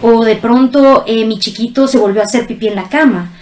O 0.00 0.24
de 0.24 0.36
pronto 0.36 1.04
eh, 1.06 1.24
mi 1.24 1.38
chiquito 1.38 1.86
se 1.86 1.98
volvió 1.98 2.22
a 2.22 2.24
hacer 2.24 2.46
pipí 2.46 2.68
en 2.68 2.76
la 2.76 2.88
cama. 2.88 3.32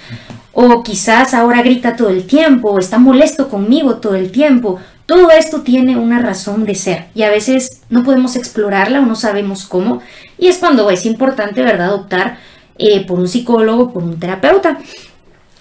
O 0.52 0.82
quizás 0.82 1.32
ahora 1.32 1.62
grita 1.62 1.96
todo 1.96 2.08
el 2.08 2.26
tiempo, 2.26 2.70
o 2.70 2.78
está 2.78 2.98
molesto 2.98 3.48
conmigo 3.48 3.96
todo 3.96 4.16
el 4.16 4.32
tiempo. 4.32 4.80
Todo 5.06 5.30
esto 5.30 5.62
tiene 5.62 5.96
una 5.96 6.20
razón 6.20 6.64
de 6.64 6.74
ser 6.74 7.06
y 7.14 7.22
a 7.22 7.30
veces 7.30 7.82
no 7.90 8.04
podemos 8.04 8.36
explorarla 8.36 9.00
o 9.00 9.06
no 9.06 9.16
sabemos 9.16 9.64
cómo. 9.64 10.00
Y 10.38 10.48
es 10.48 10.58
cuando 10.58 10.88
es 10.90 11.04
importante, 11.04 11.62
¿verdad?, 11.62 11.94
optar 11.94 12.38
eh, 12.78 13.04
por 13.06 13.18
un 13.18 13.28
psicólogo, 13.28 13.92
por 13.92 14.02
un 14.02 14.18
terapeuta. 14.20 14.78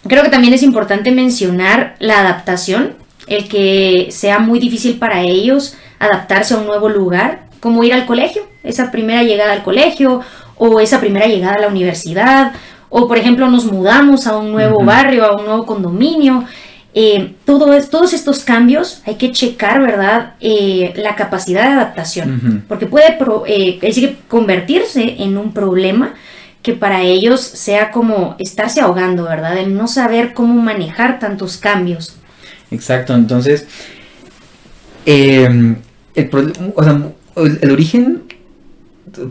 Creo 0.08 0.24
que 0.24 0.30
también 0.30 0.54
es 0.54 0.64
importante 0.64 1.12
mencionar 1.12 1.96
la 2.00 2.20
adaptación, 2.22 2.94
el 3.28 3.48
que 3.48 4.10
sea 4.12 4.40
muy 4.40 4.60
difícil 4.60 4.98
para 4.98 5.22
ellos 5.22 5.76
adaptarse 6.00 6.54
a 6.54 6.58
un 6.58 6.66
nuevo 6.66 6.88
lugar, 6.88 7.48
como 7.60 7.84
ir 7.84 7.94
al 7.94 8.06
colegio, 8.06 8.44
esa 8.64 8.92
primera 8.92 9.24
llegada 9.24 9.52
al 9.52 9.64
colegio 9.64 10.22
o 10.60 10.80
esa 10.80 11.00
primera 11.00 11.26
llegada 11.26 11.56
a 11.56 11.62
la 11.62 11.68
universidad, 11.68 12.54
o 12.90 13.08
por 13.08 13.18
ejemplo 13.18 13.50
nos 13.50 13.66
mudamos 13.66 14.28
a 14.28 14.38
un 14.38 14.52
nuevo 14.52 14.84
barrio, 14.84 15.26
a 15.26 15.36
un 15.36 15.46
nuevo 15.46 15.66
condominio. 15.66 16.46
eh, 16.94 17.34
todo 17.46 17.68
todos 17.90 18.14
estos 18.14 18.40
cambios 18.44 19.02
hay 19.06 19.16
que 19.16 19.32
checar, 19.32 19.82
¿verdad? 19.82 20.34
Eh, 20.40 20.94
la 20.96 21.16
capacidad 21.16 21.64
de 21.64 21.74
adaptación, 21.74 22.64
porque 22.68 22.86
puede 22.86 23.18
eh, 23.48 24.18
convertirse 24.28 25.16
en 25.20 25.38
un 25.38 25.54
problema 25.54 26.14
que 26.62 26.74
para 26.74 27.02
ellos 27.02 27.42
sea 27.42 27.92
como 27.92 28.36
estarse 28.38 28.82
ahogando, 28.82 29.24
¿verdad? 29.24 29.58
El 29.58 29.76
no 29.76 29.88
saber 29.88 30.34
cómo 30.34 30.62
manejar 30.62 31.20
tantos 31.20 31.58
cambios. 31.58 32.16
Exacto, 32.72 33.16
entonces, 33.16 33.66
em, 35.06 35.78
el, 36.16 36.30
o 36.76 36.84
sea, 36.84 37.02
el, 37.38 37.72
origen, 37.72 38.24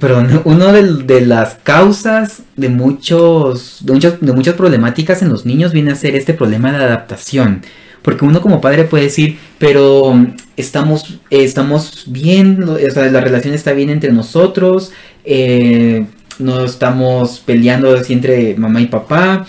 perdón, 0.00 0.42
una 0.44 0.72
de, 0.72 1.20
las 1.20 1.54
causas 1.56 2.42
de, 2.56 2.68
muchos, 2.68 3.78
de, 3.82 3.92
muchas, 3.92 4.20
de 4.20 4.32
muchas 4.32 4.54
problemáticas 4.54 5.22
en 5.22 5.28
los 5.28 5.46
niños 5.46 5.72
viene 5.72 5.92
a 5.92 5.96
ser 5.96 6.16
este 6.16 6.34
problema 6.34 6.72
de 6.72 6.84
adaptación. 6.84 7.62
Porque 8.02 8.24
uno 8.24 8.40
como 8.40 8.60
padre 8.60 8.84
puede 8.84 9.04
decir, 9.04 9.38
pero 9.58 10.14
estamos, 10.56 11.18
estamos 11.30 12.04
bien, 12.06 12.62
o 12.62 12.90
sea, 12.90 13.10
la 13.10 13.20
relación 13.20 13.54
está 13.54 13.72
bien 13.72 13.90
entre 13.90 14.12
nosotros, 14.12 14.92
eh, 15.24 16.06
no 16.38 16.64
estamos 16.64 17.42
peleando 17.44 17.94
así 17.94 18.12
entre 18.12 18.54
mamá 18.54 18.80
y 18.80 18.86
papá, 18.86 19.46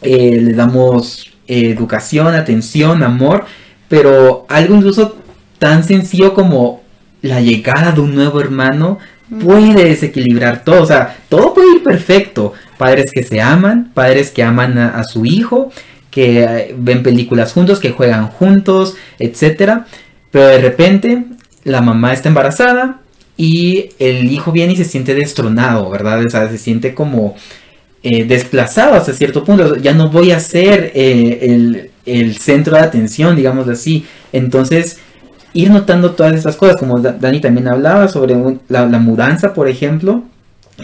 eh, 0.00 0.40
le 0.40 0.52
damos 0.52 1.32
eh, 1.48 1.70
educación, 1.70 2.34
atención, 2.34 3.02
amor, 3.02 3.44
pero 3.88 4.46
algo 4.48 4.76
incluso 4.76 5.16
tan 5.58 5.84
sencillo 5.84 6.34
como 6.34 6.82
la 7.22 7.40
llegada 7.40 7.92
de 7.92 8.00
un 8.00 8.14
nuevo 8.14 8.40
hermano 8.40 8.98
puede 9.42 9.84
desequilibrar 9.84 10.64
todo, 10.64 10.82
o 10.82 10.86
sea, 10.86 11.16
todo 11.28 11.54
puede 11.54 11.76
ir 11.76 11.82
perfecto, 11.82 12.52
padres 12.78 13.10
que 13.12 13.22
se 13.22 13.40
aman, 13.40 13.90
padres 13.92 14.30
que 14.30 14.42
aman 14.42 14.78
a, 14.78 15.02
su 15.04 15.26
hijo, 15.26 15.70
que 16.10 16.44
eh, 16.44 16.74
ven 16.76 17.02
películas 17.02 17.52
juntos, 17.52 17.80
que 17.80 17.90
juegan 17.90 18.28
juntos, 18.28 18.94
etcétera, 19.18 19.86
pero 20.30 20.46
de 20.46 20.58
repente 20.58 21.24
la 21.64 21.82
mamá 21.82 22.12
está 22.12 22.28
embarazada, 22.28 23.00
y 23.36 23.90
el 23.98 24.30
hijo 24.30 24.50
viene 24.52 24.72
y 24.72 24.76
se 24.76 24.84
siente 24.84 25.14
destronado, 25.14 25.90
¿verdad? 25.90 26.24
O 26.24 26.30
sea, 26.30 26.48
se 26.48 26.58
siente 26.58 26.94
como 26.94 27.36
eh, 28.02 28.24
desplazado 28.24 28.94
hasta 28.94 29.12
cierto 29.12 29.44
punto. 29.44 29.76
Ya 29.76 29.92
no 29.92 30.10
voy 30.10 30.30
a 30.30 30.40
ser 30.40 30.92
eh, 30.94 31.90
el, 32.06 32.36
centro 32.38 32.76
de 32.76 32.82
atención, 32.82 33.36
digamos 33.36 33.68
así. 33.68 34.06
Entonces, 34.32 35.00
ir 35.56 35.70
notando 35.70 36.12
todas 36.12 36.34
esas 36.34 36.56
cosas, 36.56 36.76
como 36.76 36.98
Dani 36.98 37.40
también 37.40 37.68
hablaba 37.68 38.08
sobre 38.08 38.36
la, 38.68 38.86
mudanza, 38.98 39.54
por 39.54 39.68
ejemplo. 39.68 40.22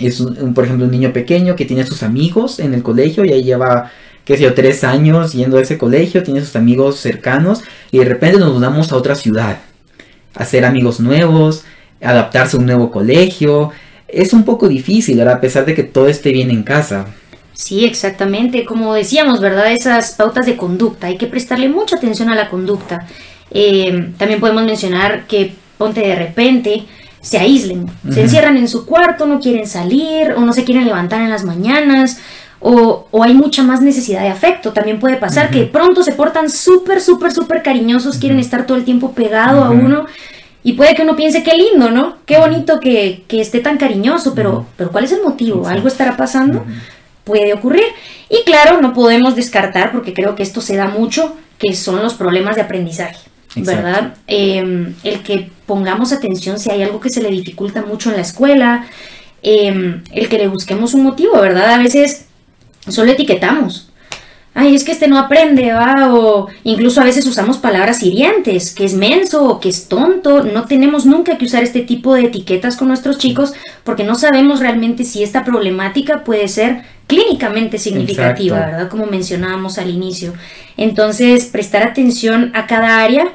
Es, 0.01 0.21
un, 0.21 0.55
por 0.55 0.65
ejemplo, 0.65 0.87
un 0.87 0.91
niño 0.91 1.13
pequeño 1.13 1.55
que 1.55 1.67
tiene 1.67 1.83
a 1.83 1.87
sus 1.87 2.03
amigos 2.03 2.59
en 2.59 2.73
el 2.73 2.83
colegio 2.83 3.25
y 3.25 3.33
ahí 3.33 3.43
lleva 3.43 3.91
qué 4.25 4.37
sé 4.37 4.45
yo, 4.45 4.55
tres 4.55 4.85
años 4.85 5.33
yendo 5.33 5.59
a 5.59 5.63
ese 5.63 5.79
colegio, 5.79 6.23
tiene 6.23 6.41
sus 6.41 6.55
amigos 6.57 6.97
cercanos 6.97 7.63
y 7.91 7.99
de 7.99 8.05
repente 8.05 8.39
nos 8.39 8.55
mudamos 8.55 8.93
a 8.93 8.97
otra 8.97 9.17
ciudad, 9.17 9.59
hacer 10.35 10.65
amigos 10.65 11.01
nuevos, 11.01 11.65
adaptarse 12.01 12.57
a 12.57 12.61
un 12.61 12.67
nuevo 12.67 12.91
colegio. 12.91 13.71
Es 14.09 14.33
un 14.33 14.45
poco 14.45 14.69
difícil. 14.69 15.21
A 15.27 15.41
pesar 15.41 15.65
de 15.65 15.75
que 15.75 15.83
todo 15.83 16.09
esté 16.09 16.33
bien 16.33 16.51
en 16.51 16.63
casa. 16.63 17.07
Sí, 17.55 17.85
exactamente. 17.85 18.65
Como 18.65 18.95
decíamos, 18.95 19.41
¿verdad? 19.41 19.73
Esas 19.73 20.13
pautas 20.13 20.47
de 20.47 20.57
conducta. 20.57 21.07
Hay 21.07 21.17
que 21.17 21.27
prestarle 21.27 21.69
mucha 21.69 21.97
atención 21.97 22.29
a 22.29 22.35
la 22.35 22.49
conducta. 22.49 23.07
Eh, 23.55 24.13
también 24.19 24.41
podemos 24.41 24.65
mencionar 24.65 25.27
que 25.27 25.55
ponte 25.79 26.01
de 26.01 26.15
repente 26.15 26.85
se 27.21 27.39
aíslen, 27.39 27.87
se 28.11 28.23
encierran 28.23 28.57
en 28.57 28.67
su 28.67 28.85
cuarto, 28.85 29.27
no 29.27 29.39
quieren 29.39 29.67
salir 29.67 30.33
o 30.33 30.41
no 30.41 30.53
se 30.53 30.65
quieren 30.65 30.87
levantar 30.87 31.21
en 31.21 31.31
las 31.31 31.45
mañanas 31.45 32.19
o, 32.63 33.07
hay 33.23 33.35
mucha 33.35 33.63
más 33.63 33.83
necesidad 33.83 34.23
de 34.23 34.29
afecto. 34.29 34.73
También 34.73 35.01
puede 35.01 35.17
pasar 35.17 35.51
que 35.51 35.65
pronto 35.65 36.03
se 36.03 36.13
portan 36.13 36.49
súper, 36.49 37.01
súper, 37.01 37.33
súper 37.33 37.63
cariñosos, 37.63 38.19
quieren 38.19 38.39
estar 38.39 38.67
todo 38.67 38.77
el 38.77 38.85
tiempo 38.85 39.13
pegado 39.13 39.65
a 39.65 39.71
uno 39.71 40.07
y 40.63 40.75
puede 40.75 40.95
que 40.95 41.03
uno 41.03 41.17
piense 41.17 41.43
qué 41.43 41.55
lindo, 41.57 41.91
¿no? 41.91 42.17
Qué 42.25 42.39
bonito 42.39 42.79
que, 42.79 43.25
esté 43.29 43.59
tan 43.59 43.79
cariñoso, 43.79 44.35
pero, 44.35 44.67
pero 44.77 44.93
¿cuál 44.93 45.05
es 45.05 45.13
el 45.13 45.23
motivo? 45.23 45.67
¿Algo 45.67 45.89
estará 45.89 46.17
pasando? 46.17 46.65
Puede 47.25 47.53
ocurrir. 47.53 47.85
Y 48.29 48.45
claro, 48.45 48.81
no 48.81 48.93
podemos 48.93 49.35
descartar, 49.35 49.91
porque 49.91 50.15
creo 50.15 50.37
que 50.37 50.45
esto 50.45 50.61
se 50.61 50.77
da 50.77 50.87
mucho, 50.87 51.35
que 51.59 51.75
son 51.75 52.01
los 52.01 52.15
problemas 52.15 52.55
de 52.55 52.63
aprendizaje, 52.63 53.19
¿verdad? 53.57 54.15
Em, 54.27 54.95
el 55.05 55.23
que 55.23 55.51
pongamos 55.67 56.13
atención 56.13 56.59
si 56.59 56.71
hay 56.71 56.83
algo 56.83 57.01
que 57.01 57.11
se 57.11 57.23
le 57.23 57.31
dificulta 57.31 57.83
mucho 57.83 58.11
en 58.11 58.17
la 58.17 58.23
escuela, 58.23 58.87
em, 59.43 60.03
el 60.13 60.29
que 60.29 60.39
le 60.39 60.49
busquemos 60.49 60.95
un 60.95 61.03
motivo, 61.03 61.41
¿verdad? 61.41 61.75
A 61.75 61.79
veces 61.79 62.27
solo 62.89 63.13
etiquetamos 63.13 63.93
ay, 64.55 64.75
es 64.75 64.85
que 64.85 64.93
este 64.93 65.09
no 65.09 65.19
aprende, 65.19 65.73
va, 65.73 66.15
o 66.15 66.49
incluso 66.65 67.01
a 67.01 67.05
veces 67.05 67.27
usamos 67.27 67.59
palabras 67.59 68.03
hirientes, 68.03 68.75
que 68.75 68.85
es 68.85 68.95
menso 68.95 69.45
o 69.45 69.61
que 69.61 69.69
es 69.69 69.89
tonto, 69.89 70.45
no 70.45 70.67
tenemos 70.67 71.07
nunca 71.07 71.39
que 71.39 71.47
usar 71.47 71.63
este 71.63 71.81
tipo 71.81 72.15
de 72.15 72.25
etiquetas 72.25 72.77
con 72.77 72.89
nuestros 72.89 73.19
chicos 73.19 73.55
porque 73.85 74.05
no 74.05 74.15
sabemos 74.15 74.61
realmente 74.61 75.05
si 75.05 75.23
esta 75.23 75.45
problemática 75.45 76.25
puede 76.25 76.49
ser 76.49 76.83
clínicamente 77.07 77.79
significativa, 77.79 78.59
¿verdad? 78.59 78.89
Como 78.89 79.07
mencionábamos 79.07 79.79
al 79.79 79.91
inicio. 79.91 80.35
Entonces, 80.77 81.47
prestar 81.47 81.83
atención 81.83 82.53
a 82.55 82.67
cada 82.67 83.03
área, 83.03 83.33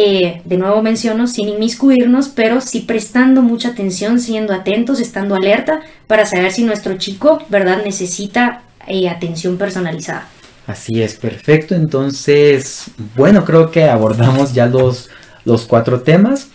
eh, 0.00 0.42
de 0.44 0.56
nuevo 0.58 0.80
menciono, 0.80 1.26
sin 1.26 1.48
inmiscuirnos, 1.48 2.28
pero 2.28 2.60
sí 2.60 2.82
prestando 2.82 3.42
mucha 3.42 3.70
atención, 3.70 4.20
siendo 4.20 4.54
atentos, 4.54 5.00
estando 5.00 5.34
alerta 5.34 5.80
para 6.06 6.24
saber 6.24 6.52
si 6.52 6.62
nuestro 6.62 6.96
chico, 6.98 7.42
¿verdad?, 7.48 7.82
necesita 7.84 8.62
eh, 8.86 9.08
atención 9.08 9.58
personalizada. 9.58 10.28
Así 10.68 11.02
es, 11.02 11.16
perfecto. 11.16 11.74
Entonces, 11.74 12.92
bueno, 13.16 13.44
creo 13.44 13.72
que 13.72 13.88
abordamos 13.88 14.52
ya 14.54 14.66
los, 14.66 15.10
los 15.44 15.66
cuatro 15.66 16.00
temas. 16.00 16.46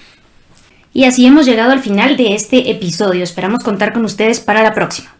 Y 0.93 1.03
así 1.03 1.25
hemos 1.25 1.45
llegado 1.45 1.73
al 1.73 1.82
final 1.82 2.15
de 2.15 2.36
este 2.36 2.71
episodio. 2.71 3.25
Esperamos 3.25 3.62
contar 3.62 3.91
con 3.91 4.06
ustedes 4.06 4.39
para 4.39 4.63
la 4.63 4.73
próxima. 4.73 5.12